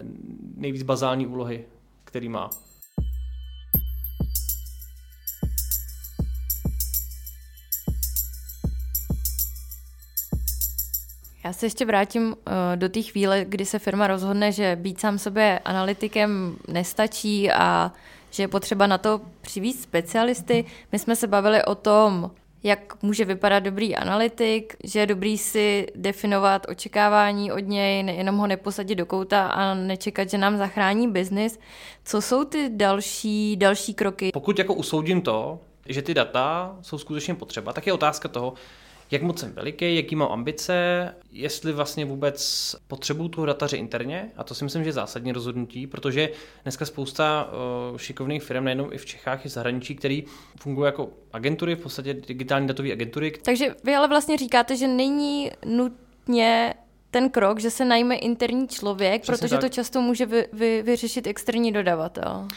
nejvíc 0.57 0.83
bazální 0.83 1.27
úlohy, 1.27 1.65
který 2.05 2.29
má. 2.29 2.51
Já 11.45 11.53
se 11.53 11.67
ještě 11.67 11.85
vrátím 11.85 12.27
uh, 12.27 12.35
do 12.77 12.89
té 12.89 13.03
chvíle, 13.03 13.45
kdy 13.45 13.65
se 13.65 13.79
firma 13.79 14.07
rozhodne, 14.07 14.53
že 14.53 14.77
být 14.77 15.01
sám 15.01 15.19
sobě 15.19 15.59
analytikem 15.59 16.57
nestačí 16.69 17.51
a 17.51 17.93
že 18.31 18.43
je 18.43 18.49
potřeba 18.49 18.87
na 18.87 18.99
to 18.99 19.21
přivízt 19.41 19.83
specialisty. 19.83 20.65
My 20.93 20.99
jsme 20.99 21.17
se 21.17 21.27
bavili 21.27 21.65
o 21.65 21.75
tom, 21.75 22.31
jak 22.65 23.03
může 23.03 23.25
vypadat 23.25 23.59
dobrý 23.59 23.97
analytik, 23.97 24.77
že 24.85 25.01
je 25.01 25.07
dobrý 25.07 25.39
si 25.39 25.87
definovat 25.95 26.67
očekávání 26.69 27.53
od 27.53 27.59
něj, 27.59 28.03
nejenom 28.03 28.37
ho 28.37 28.47
neposadit 28.47 28.99
do 28.99 29.07
kouta 29.07 29.47
a 29.47 29.75
nečekat, 29.75 30.31
že 30.31 30.39
nám 30.39 30.57
zachrání 30.57 31.09
biznis. 31.11 31.59
Co 32.05 32.23
jsou 32.23 32.45
ty 32.45 32.71
další, 32.73 33.57
další 33.57 33.95
kroky? 33.95 34.31
Pokud 34.33 34.59
jako 34.59 34.75
usoudím 34.75 35.23
to, 35.23 35.59
že 35.89 36.03
ty 36.03 36.15
data 36.15 36.77
jsou 36.83 36.99
skutečně 36.99 37.35
potřeba, 37.35 37.73
tak 37.73 37.87
je 37.87 37.93
otázka 37.93 38.29
toho, 38.29 38.55
jak 39.11 39.23
moc 39.23 39.41
jsem 39.41 39.53
veliký, 39.53 39.97
jaký 39.97 40.17
mám 40.17 40.33
ambice, 40.33 41.09
jestli 41.33 41.73
vlastně 41.73 42.05
vůbec 42.05 42.77
potřebuju 42.89 43.29
tu 43.29 43.45
dataře 43.47 43.77
interně, 43.77 44.31
a 44.37 44.45
to 44.45 44.55
si 44.55 44.65
myslím, 44.65 44.85
že 44.85 44.89
je 44.89 44.93
zásadní 44.93 45.33
rozhodnutí, 45.33 45.87
protože 45.87 46.29
dneska 46.63 46.87
spousta 46.87 47.51
uh, 47.93 47.99
šikovných 47.99 48.43
firm, 48.43 48.65
nejenom 48.65 48.93
i 48.93 48.99
v 48.99 49.07
Čechách, 49.07 49.45
i 49.45 49.49
v 49.49 49.53
zahraničí, 49.53 49.97
který 49.97 50.25
fungují 50.61 50.87
jako 50.87 51.09
agentury, 51.33 51.75
v 51.75 51.81
podstatě 51.81 52.15
digitální 52.15 52.67
datové 52.67 52.93
agentury. 52.93 53.33
Takže 53.43 53.75
vy 53.85 53.95
ale 53.95 54.09
vlastně 54.09 54.37
říkáte, 54.37 54.77
že 54.77 54.89
není 54.89 55.51
nutně 55.65 56.75
ten 57.11 57.31
krok, 57.31 57.61
že 57.61 57.71
se 57.71 57.85
najme 57.85 58.15
interní 58.17 58.69
člověk, 58.69 59.23
Přesně 59.23 59.39
protože 59.39 59.55
tak. 59.55 59.61
to 59.61 59.69
často 59.69 60.01
může 60.01 60.27
vy, 60.27 60.49
vy, 60.53 60.83
vyřešit 60.83 61.27
externí 61.27 61.73
dodavatel. 61.73 62.49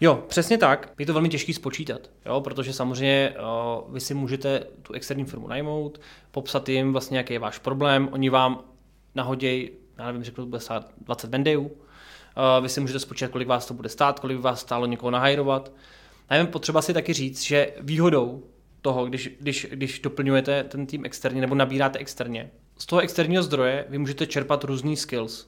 Jo, 0.00 0.24
přesně 0.28 0.58
tak. 0.58 0.92
Je 0.98 1.06
to 1.06 1.12
velmi 1.12 1.28
těžké 1.28 1.54
spočítat, 1.54 2.10
jo, 2.26 2.40
protože 2.40 2.72
samozřejmě 2.72 3.34
o, 3.40 3.86
vy 3.88 4.00
si 4.00 4.14
můžete 4.14 4.66
tu 4.82 4.92
externí 4.92 5.24
firmu 5.24 5.48
najmout, 5.48 6.00
popsat 6.30 6.68
jim 6.68 6.92
vlastně, 6.92 7.18
jaký 7.18 7.32
je 7.32 7.38
váš 7.38 7.58
problém, 7.58 8.08
oni 8.12 8.30
vám 8.30 8.64
nahodějí, 9.14 9.70
já 9.98 10.06
nevím, 10.06 10.24
řeknu, 10.24 10.46
bude 10.46 10.60
stát 10.60 10.90
20 11.00 11.30
vendejů, 11.30 11.70
vy 12.60 12.68
si 12.68 12.80
můžete 12.80 12.98
spočítat, 12.98 13.30
kolik 13.30 13.48
vás 13.48 13.66
to 13.66 13.74
bude 13.74 13.88
stát, 13.88 14.20
kolik 14.20 14.36
by 14.36 14.42
vás 14.42 14.60
stálo 14.60 14.86
někoho 14.86 15.10
nahajrovat. 15.10 15.72
A 16.28 16.34
jen 16.34 16.46
potřeba 16.46 16.82
si 16.82 16.94
taky 16.94 17.12
říct, 17.12 17.42
že 17.42 17.72
výhodou 17.80 18.42
toho, 18.82 19.06
když, 19.06 19.30
když, 19.40 19.66
když 19.70 20.00
doplňujete 20.00 20.64
ten 20.64 20.86
tým 20.86 21.04
externě 21.04 21.40
nebo 21.40 21.54
nabíráte 21.54 21.98
externě, 21.98 22.50
z 22.78 22.86
toho 22.86 23.00
externího 23.00 23.42
zdroje 23.42 23.86
vy 23.88 23.98
můžete 23.98 24.26
čerpat 24.26 24.64
různý 24.64 24.96
skills, 24.96 25.46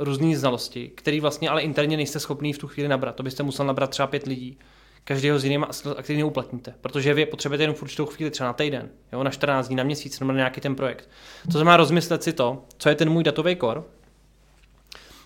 různé 0.00 0.36
znalosti, 0.36 0.90
které 0.94 1.20
vlastně 1.20 1.48
ale 1.48 1.62
interně 1.62 1.96
nejste 1.96 2.20
schopný 2.20 2.52
v 2.52 2.58
tu 2.58 2.68
chvíli 2.68 2.88
nabrat. 2.88 3.16
To 3.16 3.22
byste 3.22 3.42
musel 3.42 3.66
nabrat 3.66 3.90
třeba 3.90 4.06
pět 4.06 4.26
lidí, 4.26 4.58
každého 5.04 5.38
z 5.38 5.44
jiným 5.44 5.64
a 5.64 6.02
který 6.02 6.18
neuplatníte. 6.18 6.74
Protože 6.80 7.14
vy 7.14 7.26
potřebujete 7.26 7.62
jenom 7.62 7.76
v 7.76 7.82
určitou 7.82 8.06
chvíli, 8.06 8.30
třeba 8.30 8.46
na 8.46 8.52
týden, 8.52 8.88
jo, 9.12 9.22
na 9.22 9.30
14 9.30 9.66
dní, 9.66 9.76
na 9.76 9.84
měsíc, 9.84 10.20
nebo 10.20 10.32
na 10.32 10.36
nějaký 10.36 10.60
ten 10.60 10.74
projekt. 10.74 11.08
To 11.44 11.52
znamená 11.52 11.76
rozmyslet 11.76 12.22
si 12.22 12.32
to, 12.32 12.64
co 12.78 12.88
je 12.88 12.94
ten 12.94 13.10
můj 13.10 13.24
datový 13.24 13.56
kor, 13.56 13.86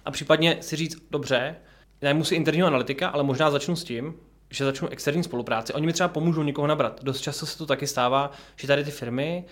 a 0.05 0.11
případně 0.11 0.57
si 0.61 0.77
říct, 0.77 0.97
dobře, 1.11 1.57
já 2.01 2.25
si 2.25 2.35
interního 2.35 2.69
analytika, 2.69 3.09
ale 3.09 3.23
možná 3.23 3.51
začnu 3.51 3.77
s 3.77 3.85
tím, 3.85 4.15
že 4.51 4.65
začnu 4.65 4.89
externí 4.89 5.25
spolupráci. 5.25 5.73
Oni 5.73 5.87
mi 5.87 5.93
třeba 5.93 6.09
pomůžou 6.09 6.43
někoho 6.43 6.67
nabrat. 6.67 7.05
Dost 7.05 7.21
často 7.21 7.47
se 7.47 7.59
to 7.59 7.67
taky 7.67 7.87
stává, 7.87 8.31
že 8.57 8.67
tady 8.67 8.85
ty 8.85 8.91
firmy 8.91 9.45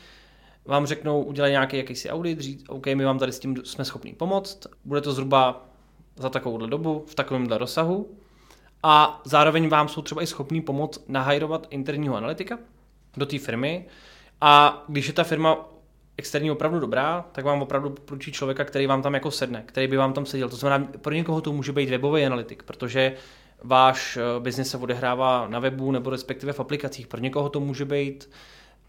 vám 0.64 0.86
řeknou, 0.86 1.22
udělej 1.22 1.50
nějaký 1.50 1.76
jakýsi 1.76 2.10
audit, 2.10 2.40
říct, 2.40 2.64
OK, 2.68 2.86
my 2.86 3.04
vám 3.04 3.18
tady 3.18 3.32
s 3.32 3.38
tím 3.38 3.56
jsme 3.64 3.84
schopni 3.84 4.12
pomoct, 4.12 4.66
bude 4.84 5.00
to 5.00 5.12
zhruba 5.12 5.68
za 6.16 6.30
takovouhle 6.30 6.68
dobu, 6.68 7.04
v 7.06 7.14
takovémhle 7.14 7.58
rozsahu 7.58 8.10
a 8.82 9.20
zároveň 9.24 9.68
vám 9.68 9.88
jsou 9.88 10.02
třeba 10.02 10.22
i 10.22 10.26
schopní 10.26 10.60
pomoct 10.60 11.08
nahajrovat 11.08 11.66
interního 11.70 12.16
analytika 12.16 12.58
do 13.16 13.26
té 13.26 13.38
firmy 13.38 13.86
a 14.40 14.84
když 14.88 15.06
je 15.06 15.12
ta 15.12 15.24
firma 15.24 15.68
externí 16.16 16.50
opravdu 16.50 16.80
dobrá, 16.80 17.24
tak 17.32 17.44
vám 17.44 17.62
opravdu 17.62 17.90
poručí 17.90 18.32
člověka, 18.32 18.64
který 18.64 18.86
vám 18.86 19.02
tam 19.02 19.14
jako 19.14 19.30
sedne, 19.30 19.62
který 19.66 19.86
by 19.86 19.96
vám 19.96 20.12
tam 20.12 20.26
seděl. 20.26 20.48
To 20.48 20.56
znamená, 20.56 20.88
pro 21.00 21.14
někoho 21.14 21.40
to 21.40 21.52
může 21.52 21.72
být 21.72 21.90
webový 21.90 22.26
analytik, 22.26 22.62
protože 22.62 23.14
váš 23.62 24.16
eh, 24.16 24.40
biznis 24.40 24.70
se 24.70 24.78
odehrává 24.78 25.48
na 25.48 25.58
webu 25.58 25.92
nebo 25.92 26.10
respektive 26.10 26.52
v 26.52 26.60
aplikacích. 26.60 27.06
Pro 27.06 27.20
někoho 27.20 27.48
to 27.48 27.60
může 27.60 27.84
být 27.84 28.30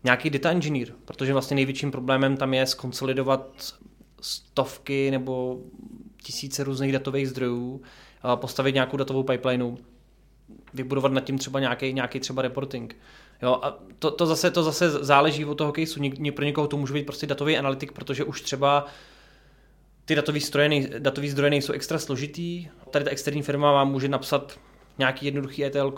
nějaký 0.04 0.30
data 0.30 0.52
engineer, 0.52 0.94
protože 1.06 1.34
vlastně 1.34 1.56
největším 1.56 1.92
problémem 1.92 2.38
tam 2.38 2.54
je 2.54 2.66
skonsolidovat 2.66 3.74
stovky 4.22 5.12
nebo 5.12 5.60
tisíce 6.24 6.64
různých 6.64 6.92
datových 6.92 7.30
zdrojů, 7.30 7.82
postavit 8.36 8.74
nějakou 8.74 8.98
datovou 8.98 9.24
pipelineu, 9.24 9.78
vybudovat 10.74 11.12
nad 11.12 11.24
tím 11.24 11.38
třeba 11.38 11.60
nějaký, 11.60 11.94
nějaký 11.94 12.20
třeba 12.20 12.42
reporting. 12.42 12.96
Jo, 13.42 13.60
a 13.62 13.80
to, 14.00 14.12
to, 14.12 14.26
zase, 14.26 14.52
to 14.52 14.64
zase 14.64 14.90
záleží 14.92 15.46
od 15.46 15.56
toho 15.56 15.74
caseu. 15.80 16.00
Ně, 16.00 16.32
pro 16.32 16.46
někoho 16.46 16.68
to 16.68 16.78
může 16.78 16.94
být 16.94 17.06
prostě 17.06 17.28
datový 17.28 17.58
analytik, 17.58 17.92
protože 17.92 18.24
už 18.24 18.42
třeba 18.42 18.86
ty 20.06 20.16
datový, 20.16 20.42
stroje 20.42 20.70
nej, 20.70 20.90
datový 21.00 21.30
zdroje 21.30 21.50
nejsou 21.50 21.74
extra 21.74 22.00
složitý. 22.00 22.68
Tady 22.92 23.06
ta 23.06 23.12
externí 23.12 23.42
firma 23.42 23.72
vám 23.72 23.92
může 23.92 24.08
napsat 24.08 24.60
nějaký 24.98 25.26
jednoduchý 25.26 25.66
ETL, 25.66 25.94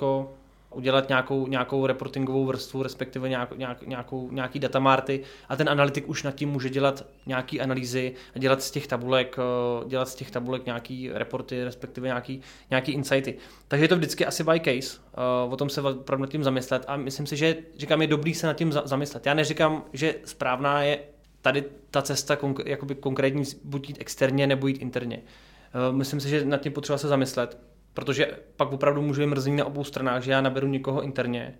udělat 0.75 1.09
nějakou, 1.09 1.47
nějakou 1.47 1.85
reportingovou 1.85 2.45
vrstvu, 2.45 2.83
respektive 2.83 3.29
nějak, 3.29 3.57
nějak, 3.57 3.88
nějakou, 3.88 4.31
nějaký 4.31 4.59
datamarty 4.59 5.23
a 5.49 5.55
ten 5.55 5.69
analytik 5.69 6.09
už 6.09 6.23
nad 6.23 6.35
tím 6.35 6.49
může 6.49 6.69
dělat 6.69 7.05
nějaký 7.25 7.61
analýzy 7.61 8.13
a 8.35 8.39
dělat 8.39 8.63
z 8.63 8.71
těch 8.71 8.88
tabulek, 8.88 9.35
eh, 9.39 9.89
dělat 9.89 10.09
z 10.09 10.15
těch 10.15 10.31
tabulek 10.31 10.65
nějaký 10.65 11.09
reporty, 11.13 11.63
respektive 11.63 12.07
nějaký, 12.07 12.41
nějaký 12.69 12.91
insighty. 12.91 13.38
Takže 13.67 13.83
je 13.83 13.89
to 13.89 13.95
vždycky 13.95 14.25
asi 14.25 14.43
by 14.43 14.59
case, 14.59 14.99
eh, 15.13 15.49
o 15.49 15.57
tom 15.57 15.69
se 15.69 15.81
opravdu 15.81 16.21
nad 16.21 16.31
tím 16.31 16.43
zamyslet 16.43 16.85
a 16.88 16.97
myslím 16.97 17.25
si, 17.25 17.38
že 17.38 17.57
říkám, 17.77 18.01
je 18.01 18.07
dobrý 18.07 18.33
se 18.33 18.47
nad 18.47 18.53
tím 18.53 18.71
zamyslet. 18.71 19.25
Já 19.25 19.33
neříkám, 19.33 19.83
že 19.93 20.15
správná 20.25 20.83
je 20.83 20.99
tady 21.41 21.63
ta 21.91 22.01
cesta 22.01 22.38
jakoby 22.65 22.95
konkrétní 22.95 23.43
buď 23.63 23.89
jít 23.89 23.97
externě 23.99 24.47
nebo 24.47 24.67
jít 24.67 24.81
interně. 24.81 25.21
Eh, 25.21 25.93
myslím 25.93 26.19
si, 26.19 26.29
že 26.29 26.45
nad 26.45 26.61
tím 26.61 26.71
potřeba 26.71 26.97
se 26.97 27.07
zamyslet 27.07 27.57
Protože 27.95 28.27
pak 28.55 28.71
opravdu 28.71 29.01
můžu 29.01 29.21
být 29.21 29.27
mrzení 29.27 29.58
na 29.58 29.65
obou 29.65 29.84
stranách, 29.84 30.23
že 30.23 30.31
já 30.31 30.41
naberu 30.41 30.67
někoho 30.67 31.01
interně, 31.01 31.58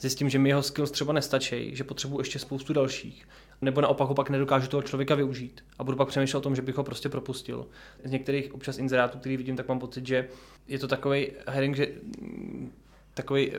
zjistím, 0.00 0.30
že 0.30 0.38
mi 0.38 0.48
jeho 0.48 0.62
skills 0.62 0.90
třeba 0.90 1.12
nestačí, 1.12 1.76
že 1.76 1.84
potřebuji 1.84 2.20
ještě 2.20 2.38
spoustu 2.38 2.72
dalších, 2.72 3.28
nebo 3.62 3.80
naopak 3.80 4.10
opak 4.10 4.30
nedokážu 4.30 4.68
toho 4.68 4.82
člověka 4.82 5.14
využít 5.14 5.64
a 5.78 5.84
budu 5.84 5.96
pak 5.96 6.08
přemýšlet 6.08 6.38
o 6.38 6.42
tom, 6.42 6.56
že 6.56 6.62
bych 6.62 6.76
ho 6.76 6.84
prostě 6.84 7.08
propustil. 7.08 7.66
Z 8.04 8.10
některých 8.10 8.54
občas 8.54 8.78
inzerátů, 8.78 9.18
který 9.18 9.36
vidím, 9.36 9.56
tak 9.56 9.68
mám 9.68 9.78
pocit, 9.78 10.06
že 10.06 10.28
je 10.68 10.78
to 10.78 10.88
takový 10.88 11.30
herring, 11.46 11.76
že 11.76 11.88
takový 13.14 13.52
eh, 13.52 13.58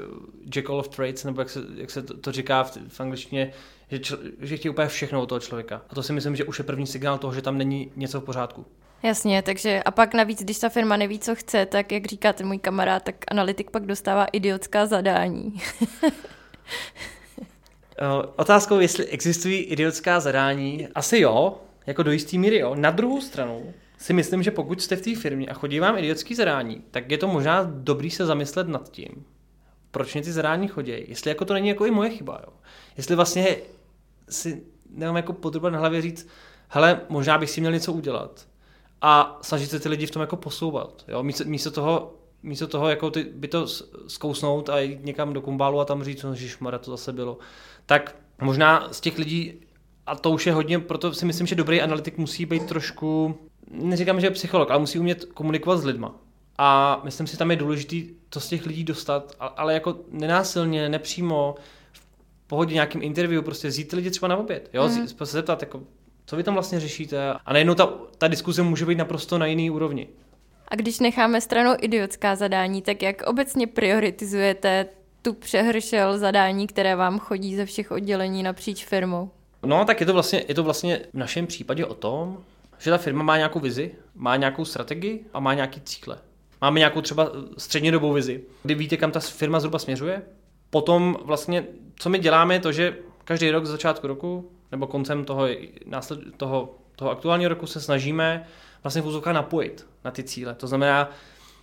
jack 0.50 0.70
all 0.70 0.80
of 0.80 0.88
trades, 0.88 1.24
nebo 1.24 1.42
jak 1.42 1.50
se, 1.50 1.62
jak 1.76 1.92
se 1.92 2.02
to, 2.02 2.18
to 2.18 2.32
říká 2.32 2.64
v, 2.64 2.78
v 2.88 3.02
angličtině, 3.02 3.52
že, 3.92 4.00
čl, 4.00 4.20
že 4.40 4.58
chtějí 4.58 4.70
úplně 4.70 4.88
všechno 4.88 5.22
od 5.22 5.26
toho 5.26 5.40
člověka. 5.40 5.82
A 5.90 5.96
to 5.96 6.04
si 6.04 6.14
myslím, 6.14 6.36
že 6.36 6.44
už 6.44 6.60
je 6.60 6.64
první 6.64 6.88
signál 6.88 7.18
toho, 7.18 7.34
že 7.34 7.42
tam 7.42 7.58
není 7.58 7.92
něco 7.96 8.22
v 8.22 8.24
pořádku. 8.24 8.66
Jasně, 9.04 9.42
takže 9.42 9.84
a 9.84 9.92
pak 9.92 10.14
navíc, 10.14 10.44
když 10.44 10.60
ta 10.60 10.70
firma 10.70 10.98
neví, 10.98 11.20
co 11.20 11.36
chce, 11.36 11.66
tak 11.66 11.92
jak 11.92 12.06
říká 12.06 12.34
ten 12.34 12.48
můj 12.48 12.60
kamarád, 12.60 13.04
tak 13.04 13.16
analytik 13.32 13.72
pak 13.72 13.86
dostává 13.86 14.26
idiotská 14.26 14.86
zadání. 14.86 15.54
Otázkou, 18.36 18.80
jestli 18.80 19.06
existují 19.06 19.58
idiotská 19.58 20.20
zadání, 20.20 20.88
asi 20.96 21.20
jo. 21.20 21.58
Jako 21.88 22.04
do 22.04 22.12
jistý 22.12 22.38
míry, 22.38 22.58
jo. 22.58 22.76
Na 22.76 22.92
druhou 22.92 23.22
stranu 23.22 23.74
si 23.98 24.14
myslím, 24.14 24.44
že 24.44 24.52
pokud 24.52 24.82
jste 24.82 24.96
v 24.96 25.02
té 25.02 25.16
firmě 25.16 25.48
a 25.48 25.54
chodí 25.54 25.80
vám 25.80 25.98
idiotský 25.98 26.36
zadání, 26.36 26.84
tak 26.92 27.12
je 27.12 27.18
to 27.18 27.28
možná 27.28 27.64
dobrý 27.64 28.12
se 28.12 28.26
zamyslet 28.26 28.68
nad 28.68 28.92
tím, 28.92 29.26
proč 29.92 30.14
mě 30.14 30.24
ty 30.24 30.32
zadání 30.32 30.68
chodí. 30.68 30.94
Jestli 31.08 31.30
jako 31.30 31.46
to 31.46 31.54
není 31.54 31.68
jako 31.68 31.86
i 31.86 31.92
moje 31.92 32.10
chyba, 32.10 32.42
jo. 32.48 32.54
Jestli 32.98 33.16
vlastně 33.16 33.58
si 34.30 34.64
nemám 34.90 35.16
jako 35.16 35.34
potřeba 35.34 35.70
na 35.70 35.80
hlavě 35.80 36.02
říct, 36.02 36.28
hele, 36.68 37.02
možná 37.10 37.38
bych 37.38 37.50
si 37.50 37.62
měl 37.62 37.74
něco 37.74 37.94
udělat 37.94 38.48
a 39.02 39.40
snažit 39.42 39.70
se 39.70 39.80
ty 39.80 39.90
lidi 39.90 40.06
v 40.06 40.12
tom 40.12 40.22
jako 40.22 40.36
posouvat. 40.36 41.04
Jo? 41.08 41.24
Místo, 41.24 41.44
místo 41.48 41.72
toho, 41.72 42.14
místo 42.44 42.68
toho 42.68 42.90
jako 42.90 43.12
ty, 43.12 43.24
by 43.24 43.48
to 43.48 43.68
zkousnout 44.08 44.70
a 44.70 44.80
jít 44.80 45.06
někam 45.06 45.34
do 45.34 45.42
kumbálu 45.42 45.80
a 45.80 45.86
tam 45.86 46.04
říct, 46.04 46.24
no 46.24 46.36
Mara, 46.60 46.78
to 46.78 46.92
zase 46.92 47.14
bylo. 47.14 47.38
Tak 47.86 48.16
možná 48.42 48.88
z 48.92 49.02
těch 49.02 49.18
lidí, 49.18 49.54
a 50.06 50.16
to 50.16 50.32
už 50.32 50.48
je 50.48 50.54
hodně, 50.54 50.80
proto 50.80 51.14
si 51.14 51.26
myslím, 51.26 51.48
že 51.48 51.56
dobrý 51.56 51.82
analytik 51.82 52.18
musí 52.18 52.46
být 52.46 52.66
trošku, 52.66 53.38
neříkám, 53.72 54.20
že 54.20 54.28
je 54.28 54.32
psycholog, 54.32 54.72
ale 54.72 54.80
musí 54.80 55.00
umět 55.00 55.26
komunikovat 55.26 55.78
s 55.78 55.86
lidma. 55.86 56.16
A 56.58 57.02
myslím 57.04 57.28
si, 57.28 57.38
tam 57.38 57.52
je 57.52 57.58
důležité 57.58 57.96
to 58.30 58.40
z 58.40 58.48
těch 58.48 58.66
lidí 58.66 58.84
dostat, 58.84 59.36
ale 59.40 59.74
jako 59.74 60.00
nenásilně, 60.12 60.90
nepřímo, 60.90 61.56
v 61.92 62.48
pohodě 62.48 62.74
nějakým 62.74 63.04
interview, 63.04 63.44
prostě 63.44 63.68
vzít 63.68 63.94
lidi 63.94 64.10
třeba 64.10 64.28
na 64.28 64.38
oběd, 64.38 64.70
jo, 64.74 64.88
mm. 64.88 65.08
se 65.08 65.26
zeptat, 65.26 65.62
jako, 65.62 65.82
co 66.28 66.36
vy 66.36 66.44
tam 66.44 66.54
vlastně 66.54 66.80
řešíte. 66.80 67.34
A 67.46 67.54
najednou 67.54 67.76
ta, 67.76 67.94
ta 68.18 68.28
diskuze 68.28 68.64
může 68.64 68.86
být 68.86 68.98
naprosto 68.98 69.38
na 69.38 69.46
jiný 69.46 69.70
úrovni. 69.70 70.08
A 70.68 70.76
když 70.76 71.00
necháme 71.00 71.42
stranou 71.42 71.76
idiotská 71.82 72.36
zadání, 72.36 72.82
tak 72.82 73.02
jak 73.02 73.22
obecně 73.22 73.68
prioritizujete 73.68 74.86
tu 75.22 75.34
přehršel 75.34 76.18
zadání, 76.18 76.68
které 76.68 76.96
vám 76.96 77.20
chodí 77.20 77.56
ze 77.56 77.66
všech 77.66 77.92
oddělení 77.92 78.44
napříč 78.44 78.86
firmou? 78.86 79.32
No, 79.66 79.86
tak 79.86 80.00
je 80.00 80.06
to, 80.06 80.14
vlastně, 80.14 80.44
je 80.48 80.56
to 80.56 80.64
vlastně 80.64 81.02
v 81.14 81.18
našem 81.18 81.48
případě 81.48 81.86
o 81.86 81.94
tom, 81.94 82.44
že 82.80 82.92
ta 82.92 82.98
firma 82.98 83.24
má 83.24 83.38
nějakou 83.38 83.60
vizi, 83.60 83.92
má 84.16 84.36
nějakou 84.36 84.66
strategii 84.66 85.26
a 85.34 85.40
má 85.40 85.54
nějaký 85.54 85.82
cíle. 85.82 86.18
Máme 86.62 86.80
nějakou 86.80 87.02
třeba 87.02 87.32
střednědobou 87.58 88.14
vizi, 88.14 88.44
kdy 88.64 88.76
víte, 88.76 88.98
kam 88.98 89.12
ta 89.12 89.20
firma 89.20 89.60
zhruba 89.60 89.80
směřuje. 89.80 90.22
Potom 90.70 91.18
vlastně, 91.24 91.66
co 91.96 92.10
my 92.10 92.20
děláme, 92.20 92.56
je 92.56 92.60
to, 92.60 92.72
že 92.72 92.98
každý 93.24 93.52
rok 93.52 93.66
z 93.66 93.70
začátku 93.70 94.08
roku 94.08 94.52
nebo 94.72 94.88
koncem 94.88 95.26
toho, 95.26 95.48
násled, 95.86 96.20
toho, 96.38 96.76
toho 96.96 97.12
aktuálního 97.12 97.50
roku 97.50 97.68
se 97.68 97.82
snažíme 97.82 98.48
vlastně 98.84 99.02
v 99.02 99.34
napojit 99.34 99.88
na 100.06 100.12
ty 100.12 100.24
cíle. 100.24 100.56
To 100.56 100.68
znamená 100.68 101.10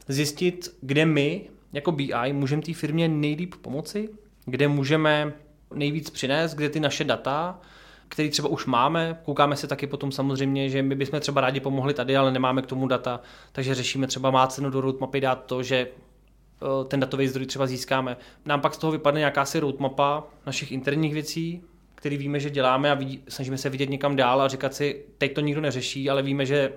zjistit, 0.08 0.76
kde 0.80 1.06
my 1.06 1.50
jako 1.72 1.92
BI 1.92 2.32
můžeme 2.32 2.62
té 2.62 2.74
firmě 2.74 3.08
nejlíp 3.08 3.54
pomoci, 3.54 4.08
kde 4.44 4.68
můžeme 4.68 5.32
nejvíc 5.74 6.10
přinést, 6.10 6.54
kde 6.54 6.68
ty 6.68 6.80
naše 6.80 7.04
data, 7.04 7.60
které 8.08 8.28
třeba 8.28 8.48
už 8.48 8.66
máme, 8.66 9.18
koukáme 9.24 9.56
se 9.56 9.66
taky 9.66 9.86
potom 9.86 10.12
samozřejmě, 10.12 10.68
že 10.68 10.82
my 10.82 10.94
bychom 10.94 11.20
třeba 11.20 11.40
rádi 11.40 11.60
pomohli 11.60 11.94
tady, 11.94 12.16
ale 12.16 12.32
nemáme 12.32 12.62
k 12.62 12.66
tomu 12.66 12.86
data, 12.86 13.20
takže 13.52 13.74
řešíme 13.74 14.06
třeba 14.06 14.30
má 14.30 14.46
cenu 14.46 14.70
do 14.70 14.80
roadmapy 14.80 15.20
dát 15.20 15.44
to, 15.44 15.62
že 15.62 15.76
eh, 15.76 16.84
ten 16.88 17.00
datový 17.00 17.28
zdroj 17.28 17.46
třeba 17.46 17.66
získáme. 17.66 18.16
Nám 18.44 18.60
pak 18.60 18.74
z 18.74 18.78
toho 18.78 18.90
vypadne 18.90 19.18
nějaká 19.18 19.44
si 19.44 19.60
roadmapa 19.60 20.24
našich 20.46 20.72
interních 20.72 21.14
věcí, 21.14 21.62
který 22.04 22.16
víme, 22.16 22.40
že 22.40 22.50
děláme 22.50 22.90
a 22.90 22.94
vidí, 22.94 23.22
snažíme 23.28 23.58
se 23.58 23.70
vidět 23.70 23.90
někam 23.90 24.16
dál 24.16 24.42
a 24.42 24.48
říkat 24.48 24.74
si, 24.74 25.04
teď 25.18 25.34
to 25.34 25.40
nikdo 25.40 25.60
neřeší, 25.60 26.10
ale 26.10 26.22
víme, 26.22 26.46
že 26.46 26.72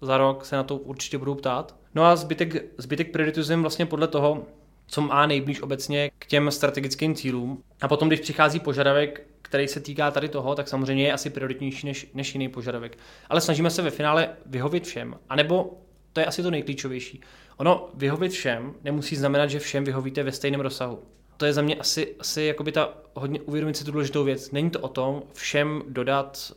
za 0.00 0.18
rok 0.18 0.44
se 0.44 0.56
na 0.56 0.62
to 0.62 0.76
určitě 0.76 1.18
budou 1.18 1.34
ptát. 1.34 1.76
No 1.94 2.04
a 2.04 2.16
zbytek, 2.16 2.64
zbytek 2.78 3.12
prioritizujeme 3.12 3.60
vlastně 3.60 3.86
podle 3.86 4.08
toho, 4.08 4.46
co 4.86 5.00
má 5.00 5.26
nejblíž 5.26 5.62
obecně 5.62 6.10
k 6.18 6.26
těm 6.26 6.50
strategickým 6.50 7.14
cílům. 7.14 7.62
A 7.80 7.88
potom, 7.88 8.08
když 8.08 8.20
přichází 8.20 8.60
požadavek, 8.60 9.26
který 9.42 9.68
se 9.68 9.80
týká 9.80 10.10
tady 10.10 10.28
toho, 10.28 10.54
tak 10.54 10.68
samozřejmě 10.68 11.04
je 11.04 11.12
asi 11.12 11.30
prioritnější 11.30 11.86
než, 11.86 12.10
než 12.14 12.34
jiný 12.34 12.48
požadavek. 12.48 12.98
Ale 13.28 13.40
snažíme 13.40 13.70
se 13.70 13.82
ve 13.82 13.90
finále 13.90 14.28
vyhovit 14.46 14.84
všem. 14.84 15.18
A 15.28 15.36
nebo 15.36 15.80
to 16.12 16.20
je 16.20 16.26
asi 16.26 16.42
to 16.42 16.50
nejklíčovější. 16.50 17.20
Ono 17.56 17.88
vyhovit 17.94 18.32
všem 18.32 18.74
nemusí 18.84 19.16
znamenat, 19.16 19.46
že 19.46 19.58
všem 19.58 19.84
vyhovíte 19.84 20.22
ve 20.22 20.32
stejném 20.32 20.60
rozsahu 20.60 21.02
to 21.36 21.46
je 21.46 21.52
za 21.52 21.62
mě 21.62 21.76
asi, 21.76 22.16
asi 22.18 22.42
jakoby 22.42 22.72
ta 22.72 22.94
hodně 23.14 23.40
uvědomit 23.40 23.76
si 23.76 23.84
tu 23.84 23.92
důležitou 23.92 24.24
věc. 24.24 24.50
Není 24.50 24.70
to 24.70 24.80
o 24.80 24.88
tom 24.88 25.22
všem 25.32 25.82
dodat, 25.88 26.52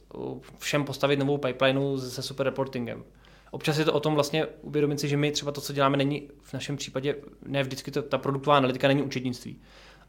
všem 0.58 0.84
postavit 0.84 1.20
novou 1.20 1.38
pipelineu 1.38 1.98
se 1.98 2.22
super 2.22 2.46
reportingem. 2.46 3.04
Občas 3.52 3.78
je 3.78 3.86
to 3.86 3.94
o 3.94 4.00
tom 4.00 4.14
vlastně 4.14 4.46
uvědomit 4.62 5.00
si, 5.00 5.08
že 5.08 5.18
my 5.18 5.32
třeba 5.32 5.52
to, 5.52 5.62
co 5.62 5.74
děláme, 5.74 5.98
není 5.98 6.30
v 6.42 6.54
našem 6.54 6.78
případě, 6.78 7.16
ne 7.46 7.64
vždycky 7.64 7.92
to, 7.92 8.02
ta 8.02 8.18
produktová 8.18 8.58
analytika 8.58 8.88
není 8.88 9.02
učetnictví. 9.02 9.62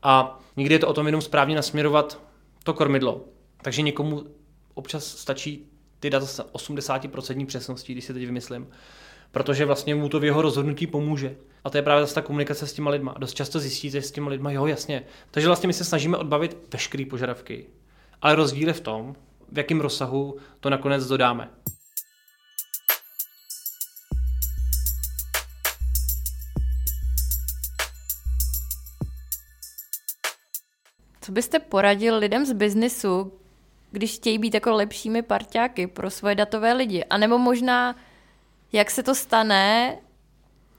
A 0.02 0.40
někdy 0.57 0.74
je 0.74 0.79
to 0.79 0.88
o 0.88 0.92
tom 0.92 1.07
jenom 1.07 1.20
správně 1.20 1.57
nasměrovat 1.57 2.20
to 2.64 2.74
kormidlo. 2.74 3.24
Takže 3.62 3.83
někomu 3.83 4.24
občas 4.74 5.05
stačí 5.05 5.66
ty 6.00 6.11
data 6.11 6.26
s 6.26 6.42
80% 6.52 7.46
přesností, 7.46 7.92
když 7.92 8.05
si 8.05 8.14
teď 8.14 8.26
vymyslím, 8.26 8.68
protože 9.37 9.64
vlastně 9.64 9.94
mu 9.94 10.09
to 10.09 10.20
v 10.20 10.25
jeho 10.25 10.42
rozhodnutí 10.42 10.87
pomůže. 10.87 11.37
A 11.64 11.70
to 11.70 11.79
je 11.79 11.83
právě 11.83 12.03
zase 12.03 12.14
ta 12.14 12.22
komunikace 12.22 12.66
s 12.66 12.72
těma 12.72 12.90
lidma. 12.90 13.14
Dost 13.18 13.35
často 13.35 13.61
zjistíte 13.61 14.03
s 14.03 14.11
těma 14.11 14.31
lidma, 14.31 14.53
jo, 14.53 14.66
jasně. 14.66 15.03
Takže 15.31 15.49
vlastně 15.49 15.66
my 15.66 15.72
se 15.72 15.85
snažíme 15.85 16.16
odbavit 16.16 16.57
veškeré 16.72 17.05
požadavky. 17.11 17.66
Ale 18.22 18.35
rozdíl 18.35 18.68
je 18.68 18.75
v 18.75 18.81
tom, 18.81 19.16
v 19.53 19.59
jakém 19.59 19.81
rozsahu 19.81 20.37
to 20.61 20.70
nakonec 20.70 21.07
dodáme. 21.07 21.51
Co 31.20 31.33
byste 31.33 31.59
poradil 31.59 32.16
lidem 32.18 32.46
z 32.46 32.53
biznisu, 32.53 33.33
když 33.90 34.14
chtějí 34.14 34.38
být 34.38 34.55
jako 34.55 34.72
lepšími 34.72 35.22
parťáky 35.22 35.87
pro 35.87 36.11
svoje 36.11 36.35
datové 36.35 36.72
lidi? 36.72 37.05
A 37.05 37.18
nebo 37.18 37.38
možná, 37.38 37.96
jak 38.72 38.90
se 38.90 39.02
to 39.02 39.14
stane, 39.14 39.98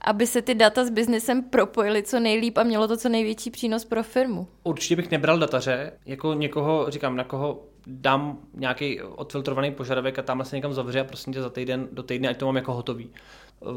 aby 0.02 0.28
se 0.28 0.42
ty 0.42 0.56
data 0.56 0.86
s 0.86 0.90
biznesem 0.90 1.44
propojily 1.44 2.04
co 2.04 2.20
nejlíp 2.20 2.58
a 2.58 2.64
mělo 2.64 2.88
to 2.88 2.98
co 2.98 3.10
největší 3.10 3.52
přínos 3.52 3.86
pro 3.86 4.04
firmu. 4.04 4.48
Určitě 4.64 4.96
bych 4.96 5.12
nebral 5.12 5.40
dataře, 5.40 5.92
jako 6.06 6.34
někoho, 6.34 6.86
říkám, 6.90 7.16
na 7.16 7.24
koho 7.24 7.64
dám 7.88 8.38
nějaký 8.54 9.02
odfiltrovaný 9.02 9.72
požadavek 9.72 10.20
a 10.20 10.22
tam 10.22 10.46
se 10.46 10.56
někam 10.56 10.74
zavře 10.74 11.00
a 11.00 11.04
prostě 11.04 11.32
tě 11.32 11.42
za 11.42 11.50
týden 11.50 11.88
do 11.92 12.04
týdne, 12.04 12.30
ať 12.30 12.38
to 12.38 12.46
mám 12.46 12.56
jako 12.56 12.74
hotový. 12.74 13.10
Uh, 13.60 13.72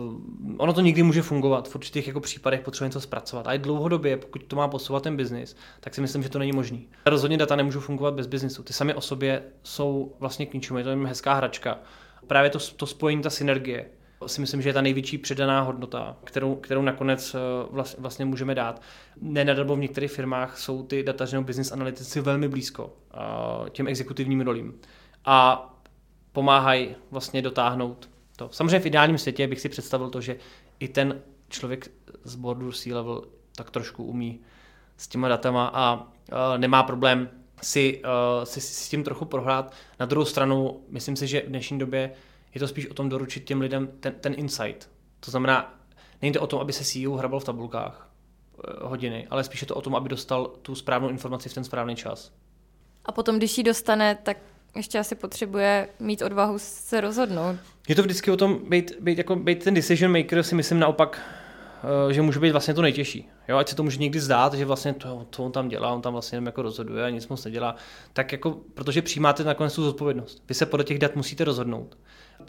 ono 0.57 0.73
to 0.73 0.81
nikdy 0.81 1.03
může 1.03 1.23
fungovat, 1.23 1.69
v 1.69 1.75
určitých 1.75 2.07
jako 2.07 2.21
případech 2.21 2.61
potřebuje 2.61 2.89
něco 2.89 3.01
zpracovat. 3.01 3.47
A 3.47 3.55
i 3.55 3.59
dlouhodobě, 3.59 4.17
pokud 4.17 4.45
to 4.45 4.57
má 4.57 4.69
posouvat 4.69 5.03
ten 5.03 5.17
biznis, 5.17 5.57
tak 5.81 5.95
si 5.95 6.01
myslím, 6.01 6.23
že 6.23 6.29
to 6.29 6.39
není 6.39 6.53
možný. 6.53 6.89
Rozhodně 7.07 7.37
data 7.37 7.57
nemůžou 7.57 7.81
fungovat 7.81 8.15
bez 8.15 8.27
biznisu. 8.27 8.63
Ty 8.63 8.73
sami 8.73 8.95
o 8.95 9.01
sobě 9.01 9.43
jsou 9.63 10.13
vlastně 10.19 10.47
k 10.47 10.55
ničemu, 10.55 10.79
je 10.79 10.85
to 10.85 10.91
jen 10.91 11.07
hezká 11.07 11.35
hračka. 11.35 11.79
Právě 12.27 12.51
to, 12.51 12.59
to 12.77 12.87
spojení, 12.87 13.23
ta 13.23 13.31
synergie, 13.31 13.87
si 14.27 14.41
myslím, 14.41 14.63
že 14.63 14.69
je 14.69 14.73
ta 14.73 14.81
největší 14.81 15.19
předaná 15.19 15.61
hodnota, 15.61 16.17
kterou, 16.25 16.55
kterou 16.55 16.83
nakonec 16.83 17.35
eh, 17.35 17.83
vlastně 17.99 18.25
můžeme 18.25 18.55
dát. 18.55 18.83
Nenadarmo 19.21 19.77
v 19.77 19.81
některých 19.81 20.13
firmách 20.13 20.59
jsou 20.59 20.83
ty 20.83 21.03
data 21.03 21.25
nebo 21.33 21.45
business 21.45 21.73
analytici 21.73 22.21
velmi 22.21 22.49
blízko 22.49 22.97
eh, 23.15 23.71
těm 23.71 23.89
exekutivním 23.89 24.41
rolím 24.41 24.81
a 25.25 25.67
pomáhají 26.33 26.95
vlastně 27.11 27.43
dotáhnout 27.43 28.11
to. 28.37 28.49
Samozřejmě 28.53 28.81
v 28.81 28.87
ideálním 28.87 29.19
světě 29.19 29.47
bych 29.47 29.61
si 29.61 29.69
představil 29.69 30.11
to, 30.11 30.21
že 30.21 30.37
i 30.81 30.89
ten 30.89 31.21
člověk 31.49 31.91
z 32.25 32.35
boardu 32.35 32.73
C-level 32.73 33.25
tak 33.57 33.71
trošku 33.71 34.05
umí 34.05 34.41
s 34.97 35.09
těma 35.09 35.29
datama 35.29 35.71
a 35.75 35.95
uh, 35.95 36.03
nemá 36.57 36.83
problém 36.83 37.31
si, 37.63 38.03
si, 38.45 38.61
si 38.61 38.75
s 38.75 38.89
tím 38.89 39.05
trochu 39.05 39.25
prohrát. 39.25 39.73
Na 40.01 40.07
druhou 40.07 40.25
stranu, 40.25 40.81
myslím 40.89 41.17
si, 41.17 41.27
že 41.27 41.41
v 41.41 41.49
dnešní 41.49 41.79
době 41.79 42.13
je 42.55 42.61
to 42.61 42.69
spíš 42.69 42.87
o 42.87 42.95
tom 42.95 43.09
doručit 43.09 43.45
těm 43.45 43.61
lidem 43.61 43.89
ten, 44.01 44.15
ten 44.21 44.35
insight. 44.37 44.91
To 45.21 45.31
znamená, 45.31 45.75
není 46.23 46.33
to 46.33 46.41
o 46.41 46.47
tom, 46.47 46.61
aby 46.61 46.73
se 46.73 46.85
CEO 46.85 47.13
hrabal 47.13 47.41
v 47.41 47.45
tabulkách 47.45 48.09
eh, 48.69 48.73
hodiny, 48.81 49.27
ale 49.31 49.45
spíš 49.45 49.61
je 49.61 49.67
to 49.67 49.75
o 49.75 49.81
tom, 49.81 49.95
aby 49.95 50.09
dostal 50.09 50.47
tu 50.63 50.75
správnou 50.75 51.09
informaci 51.09 51.49
v 51.49 51.55
ten 51.55 51.65
správný 51.65 51.97
čas. 51.97 52.33
A 53.05 53.13
potom, 53.13 53.37
když 53.37 53.59
ji 53.59 53.65
dostane, 53.65 54.19
tak 54.23 54.37
ještě 54.77 54.99
asi 54.99 55.15
potřebuje 55.15 55.89
mít 56.01 56.23
odvahu 56.23 56.55
se 56.59 57.01
rozhodnout. 57.01 57.57
Je 57.89 57.95
to 57.95 58.03
vždycky 58.03 58.31
o 58.31 58.37
tom 58.37 58.59
být, 58.69 58.93
být, 59.01 59.19
jako 59.19 59.37
být 59.37 59.65
ten 59.65 59.75
decision 59.75 60.13
maker, 60.13 60.43
si 60.43 60.55
myslím 60.55 60.79
naopak, 60.79 61.21
eh, 62.09 62.13
že 62.13 62.23
může 62.23 62.41
být 62.41 62.51
vlastně 62.51 62.75
to 62.75 62.83
nejtěžší. 62.83 63.29
Jo, 63.49 63.57
ať 63.57 63.69
se 63.69 63.77
to 63.77 63.83
může 63.83 63.99
někdy 63.99 64.21
zdát, 64.21 64.55
že 64.55 64.65
vlastně 64.65 64.95
to, 64.95 65.27
to 65.31 65.45
on 65.45 65.53
tam 65.53 65.69
dělá, 65.69 65.93
on 65.93 66.03
tam 66.03 66.13
vlastně 66.13 66.37
jenom 66.37 66.47
jako 66.47 66.63
rozhoduje 66.63 67.05
a 67.05 67.11
nic 67.11 67.29
moc 67.29 67.45
nedělá, 67.45 67.77
tak 68.13 68.33
jako, 68.33 68.51
protože 68.75 69.03
přijímáte 69.03 69.45
nakonec 69.45 69.75
tu 69.75 69.83
zodpovědnost. 69.83 70.43
Vy 70.49 70.55
se 70.55 70.67
podle 70.67 70.85
těch 70.85 70.99
dat 70.99 71.17
musíte 71.17 71.45
rozhodnout 71.45 71.97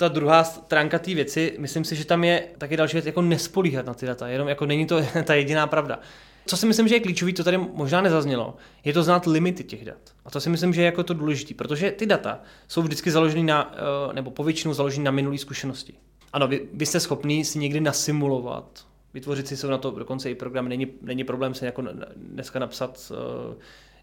ta 0.02 0.08
druhá 0.08 0.44
stránka 0.44 1.00
té 1.00 1.14
věci, 1.14 1.56
myslím 1.60 1.84
si, 1.86 1.96
že 1.96 2.06
tam 2.06 2.24
je 2.24 2.48
taky 2.58 2.78
další 2.78 2.94
věc, 2.94 3.06
jako 3.06 3.22
nespolíhat 3.22 3.86
na 3.86 3.94
ty 3.94 4.06
data, 4.06 4.28
jenom 4.28 4.48
jako 4.48 4.66
není 4.66 4.86
to 4.86 5.02
ta 5.24 5.34
jediná 5.34 5.68
pravda. 5.68 6.00
Co 6.46 6.58
si 6.58 6.66
myslím, 6.66 6.88
že 6.88 6.96
je 6.96 7.00
klíčový, 7.00 7.34
to 7.34 7.44
tady 7.44 7.58
možná 7.58 8.02
nezaznělo, 8.02 8.56
je 8.84 8.94
to 8.94 9.04
znát 9.04 9.26
limity 9.26 9.64
těch 9.64 9.86
dat. 9.86 9.98
A 10.26 10.30
to 10.30 10.42
si 10.42 10.50
myslím, 10.50 10.74
že 10.74 10.82
je 10.82 10.86
jako 10.86 11.04
to 11.04 11.14
důležité, 11.14 11.54
protože 11.54 11.92
ty 11.92 12.06
data 12.06 12.40
jsou 12.68 12.82
vždycky 12.82 13.12
založeny 13.12 13.44
na, 13.44 13.74
eh, 13.74 14.14
nebo 14.14 14.32
povětšinou 14.32 14.74
založeny 14.74 15.04
na 15.04 15.12
minulé 15.12 15.38
zkušenosti. 15.38 15.94
Ano, 16.34 16.48
vy, 16.48 16.68
vy 16.74 16.86
jste 16.86 17.00
schopný 17.00 17.46
si 17.46 17.60
někdy 17.60 17.82
nasimulovat, 17.82 18.86
vytvořit 19.14 19.48
si 19.48 19.58
jsou 19.58 19.68
na 19.68 19.78
to 19.78 19.92
dokonce 19.92 20.32
i 20.32 20.36
program, 20.36 20.68
není, 20.68 20.88
není 21.02 21.24
problém 21.24 21.54
se 21.54 21.66
jako 21.66 21.84
dneska 22.16 22.60
napsat 22.60 23.12
uh, 23.12 23.56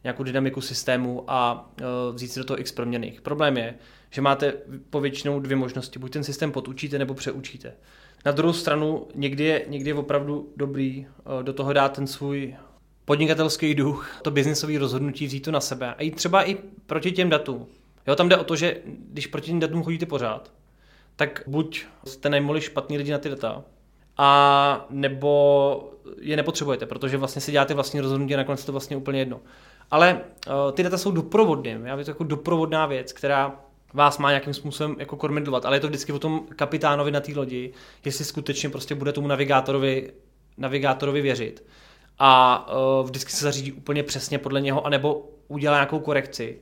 nějakou 0.08 0.22
dynamiku 0.22 0.60
systému 0.60 1.24
a 1.28 1.70
uh, 1.80 2.14
vzít 2.14 2.28
si 2.28 2.40
do 2.40 2.44
toho 2.44 2.60
x 2.60 2.72
proměných. 2.72 3.20
Problém 3.20 3.56
je, 3.56 3.74
že 4.10 4.20
máte 4.20 4.52
povětšinou 4.90 5.40
dvě 5.40 5.56
možnosti. 5.56 5.98
Buď 5.98 6.12
ten 6.12 6.24
systém 6.24 6.52
podučíte, 6.52 6.98
nebo 6.98 7.14
přeučíte. 7.14 7.74
Na 8.24 8.32
druhou 8.32 8.52
stranu 8.52 9.06
někdy 9.14 9.44
je, 9.44 9.64
někdy 9.68 9.90
je 9.90 9.94
opravdu 9.94 10.52
dobrý 10.56 11.06
uh, 11.06 11.42
do 11.42 11.52
toho 11.52 11.72
dát 11.72 11.92
ten 11.92 12.06
svůj 12.06 12.54
podnikatelský 13.04 13.74
duch, 13.74 14.10
to 14.22 14.30
biznisové 14.30 14.78
rozhodnutí 14.78 15.26
vzít 15.26 15.40
to 15.40 15.50
na 15.50 15.60
sebe 15.60 15.94
a 15.94 16.02
jít 16.02 16.16
třeba 16.16 16.50
i 16.50 16.54
proti 16.86 17.12
těm 17.12 17.30
datům. 17.30 17.66
Jo, 18.06 18.16
tam 18.16 18.28
jde 18.28 18.36
o 18.36 18.44
to, 18.44 18.56
že 18.56 18.76
když 18.84 19.26
proti 19.26 19.46
těm 19.46 19.60
datům 19.60 19.82
chodíte 19.82 20.06
pořád, 20.06 20.52
tak 21.16 21.42
buď 21.46 21.84
jste 22.04 22.28
najmuli 22.28 22.60
špatný 22.60 22.98
lidi 22.98 23.12
na 23.12 23.18
ty 23.18 23.28
data, 23.28 23.64
a 24.18 24.86
nebo 24.90 25.92
je 26.20 26.36
nepotřebujete, 26.36 26.86
protože 26.86 27.16
vlastně 27.16 27.42
si 27.42 27.52
děláte 27.52 27.74
vlastní 27.74 28.00
rozhodnutí 28.00 28.34
a 28.34 28.36
nakonec 28.36 28.64
to 28.64 28.72
vlastně 28.72 28.96
úplně 28.96 29.18
jedno. 29.18 29.40
Ale 29.90 30.20
uh, 30.46 30.72
ty 30.72 30.82
data 30.82 30.98
jsou 30.98 31.10
doprovodným, 31.10 31.86
já 31.86 31.96
bych 31.96 32.04
to 32.04 32.10
jako 32.10 32.24
doprovodná 32.24 32.86
věc, 32.86 33.12
která 33.12 33.60
vás 33.94 34.18
má 34.18 34.30
nějakým 34.30 34.54
způsobem 34.54 34.96
jako 34.98 35.16
kormidlovat, 35.16 35.66
ale 35.66 35.76
je 35.76 35.80
to 35.80 35.86
vždycky 35.86 36.12
o 36.12 36.18
tom 36.18 36.46
kapitánovi 36.56 37.10
na 37.10 37.20
té 37.20 37.32
lodi, 37.36 37.72
jestli 38.04 38.24
skutečně 38.24 38.70
prostě 38.70 38.94
bude 38.94 39.12
tomu 39.12 39.28
navigátorovi, 39.28 40.12
navigátorovi 40.56 41.20
věřit 41.20 41.64
a 42.18 42.66
uh, 42.72 43.06
vždycky 43.06 43.32
se 43.32 43.44
zařídí 43.44 43.72
úplně 43.72 44.02
přesně 44.02 44.38
podle 44.38 44.60
něho, 44.60 44.86
anebo 44.86 45.30
udělá 45.48 45.76
nějakou 45.76 45.98
korekci 46.00 46.58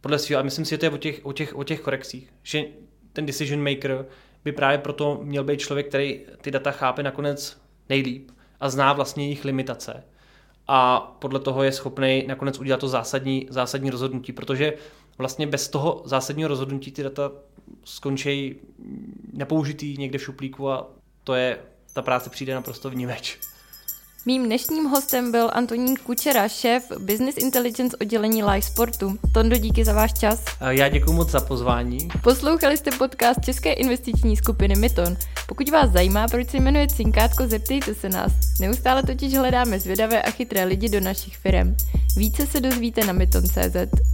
podle 0.00 0.18
svého. 0.18 0.40
A 0.40 0.42
myslím 0.42 0.64
si, 0.64 0.70
že 0.70 0.78
to 0.78 0.86
je 0.86 0.90
o 0.90 0.96
těch, 0.96 1.20
o 1.22 1.32
těch, 1.32 1.56
o 1.56 1.64
těch 1.64 1.80
korekcích, 1.80 2.32
že 2.42 2.64
ten 3.12 3.26
decision 3.26 3.70
maker 3.70 4.06
by 4.44 4.52
právě 4.52 4.78
proto 4.78 5.20
měl 5.22 5.44
být 5.44 5.60
člověk, 5.60 5.88
který 5.88 6.20
ty 6.40 6.50
data 6.50 6.70
chápe 6.70 7.02
nakonec 7.02 7.60
nejlíp 7.88 8.30
a 8.60 8.68
zná 8.68 8.92
vlastně 8.92 9.24
jejich 9.24 9.44
limitace. 9.44 10.04
A 10.68 11.00
podle 11.18 11.40
toho 11.40 11.62
je 11.62 11.72
schopný 11.72 12.24
nakonec 12.26 12.58
udělat 12.58 12.80
to 12.80 12.88
zásadní, 12.88 13.46
zásadní 13.50 13.90
rozhodnutí, 13.90 14.32
protože 14.32 14.72
vlastně 15.18 15.46
bez 15.46 15.68
toho 15.68 16.02
zásadního 16.04 16.48
rozhodnutí 16.48 16.92
ty 16.92 17.02
data 17.02 17.32
skončí 17.84 18.56
nepoužitý 19.32 19.96
někde 19.98 20.18
v 20.18 20.22
šuplíku 20.22 20.70
a 20.70 20.86
to 21.24 21.34
je, 21.34 21.58
ta 21.92 22.02
práce 22.02 22.30
přijde 22.30 22.54
naprosto 22.54 22.90
vnímeč. 22.90 23.38
Mým 24.26 24.44
dnešním 24.44 24.84
hostem 24.84 25.32
byl 25.32 25.50
Antonín 25.52 25.96
Kučera, 25.96 26.48
šéf 26.48 26.92
Business 26.98 27.36
Intelligence 27.38 27.96
oddělení 27.96 28.42
Live 28.42 28.62
Sportu. 28.62 29.18
Tondo, 29.34 29.56
díky 29.58 29.84
za 29.84 29.92
váš 29.92 30.12
čas. 30.12 30.44
Já 30.68 30.88
děkuji 30.88 31.12
moc 31.12 31.30
za 31.30 31.40
pozvání. 31.40 32.08
Poslouchali 32.22 32.76
jste 32.76 32.90
podcast 32.90 33.44
České 33.44 33.72
investiční 33.72 34.36
skupiny 34.36 34.74
Myton. 34.76 35.16
Pokud 35.48 35.68
vás 35.68 35.90
zajímá, 35.90 36.28
proč 36.28 36.50
se 36.50 36.56
jmenuje 36.56 36.86
Cinkátko, 36.88 37.46
zeptejte 37.46 37.94
se 37.94 38.08
nás. 38.08 38.32
Neustále 38.60 39.02
totiž 39.02 39.34
hledáme 39.34 39.80
zvědavé 39.80 40.22
a 40.22 40.30
chytré 40.30 40.64
lidi 40.64 40.88
do 40.88 41.00
našich 41.00 41.36
firm. 41.36 41.76
Více 42.16 42.46
se 42.46 42.60
dozvíte 42.60 43.04
na 43.04 43.12
myton.cz. 43.12 44.13